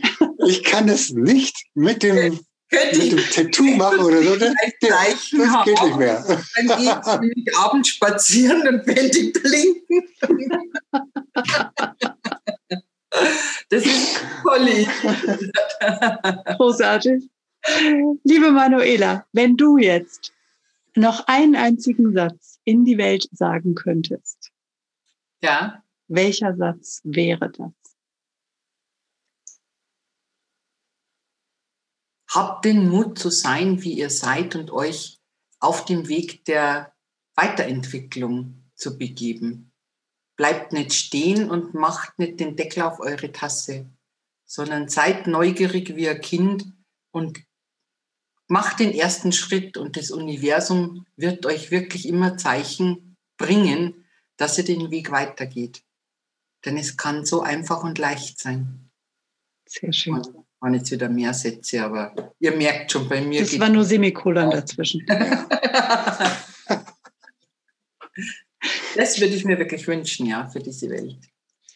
[0.47, 2.39] ich kann es nicht mit dem,
[2.71, 4.37] mit dem Tattoo machen oder so.
[4.37, 6.23] Das, das geht nicht mehr.
[6.55, 10.09] Dann gehe ich abends spazieren und wenn die blinken.
[13.69, 14.87] Das ist toll.
[16.55, 17.29] Großartig.
[18.23, 20.33] Liebe Manuela, wenn du jetzt
[20.95, 24.51] noch einen einzigen Satz in die Welt sagen könntest,
[25.41, 25.83] ja.
[26.07, 27.71] welcher Satz wäre das?
[32.31, 35.19] Habt den Mut zu sein, wie ihr seid und euch
[35.59, 36.93] auf dem Weg der
[37.35, 39.71] Weiterentwicklung zu begeben.
[40.35, 43.89] Bleibt nicht stehen und macht nicht den Deckel auf eure Tasse,
[44.45, 46.71] sondern seid neugierig wie ein Kind
[47.11, 47.48] und
[48.49, 54.05] macht den ersten Schritt und das Universum wird euch wirklich immer Zeichen bringen,
[54.37, 55.83] dass ihr den Weg weitergeht.
[56.65, 58.89] Denn es kann so einfach und leicht sein.
[59.65, 60.15] Sehr schön.
[60.15, 63.39] Und waren jetzt wieder mehr Sätze, aber ihr merkt schon bei mir.
[63.41, 65.05] Das war nur Semikolon dazwischen.
[68.95, 71.17] das würde ich mir wirklich wünschen, ja, für diese Welt.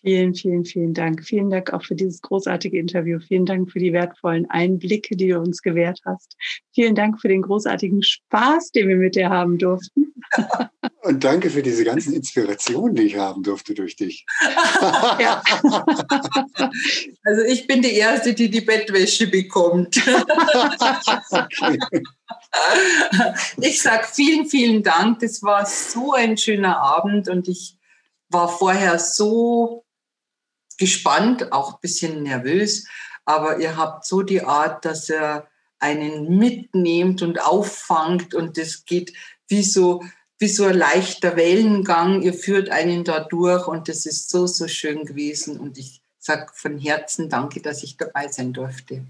[0.04, 1.24] Vielen, vielen, vielen Dank.
[1.24, 3.20] Vielen Dank auch für dieses großartige Interview.
[3.26, 6.36] Vielen Dank für die wertvollen Einblicke, die du uns gewährt hast.
[6.74, 10.14] Vielen Dank für den großartigen Spaß, den wir mit dir haben durften.
[11.04, 14.26] Und danke für diese ganzen Inspirationen, die ich haben durfte durch dich.
[15.20, 15.42] Ja.
[17.26, 19.98] Also ich bin die Erste, die die Bettwäsche bekommt.
[21.32, 21.80] Okay.
[23.62, 25.20] Ich sage vielen, vielen Dank.
[25.20, 27.78] Das war so ein schöner Abend und ich
[28.30, 29.83] war vorher so
[30.78, 32.88] gespannt, auch ein bisschen nervös,
[33.26, 35.48] aber ihr habt so die Art, dass er
[35.80, 39.14] einen mitnehmt und auffangt und das geht
[39.48, 40.02] wie so,
[40.40, 42.22] wie so ein leichter Wellengang.
[42.22, 46.48] Ihr führt einen da durch und das ist so, so schön gewesen und ich sage
[46.54, 49.06] von Herzen danke, dass ich dabei sein durfte.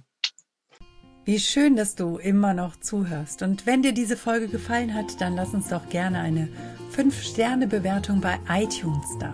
[1.26, 3.44] Wie schön, dass du immer noch zuhörst.
[3.44, 6.50] Und wenn dir diese Folge gefallen hat, dann lass uns doch gerne eine
[6.98, 9.34] 5-Sterne-Bewertung bei iTunes da.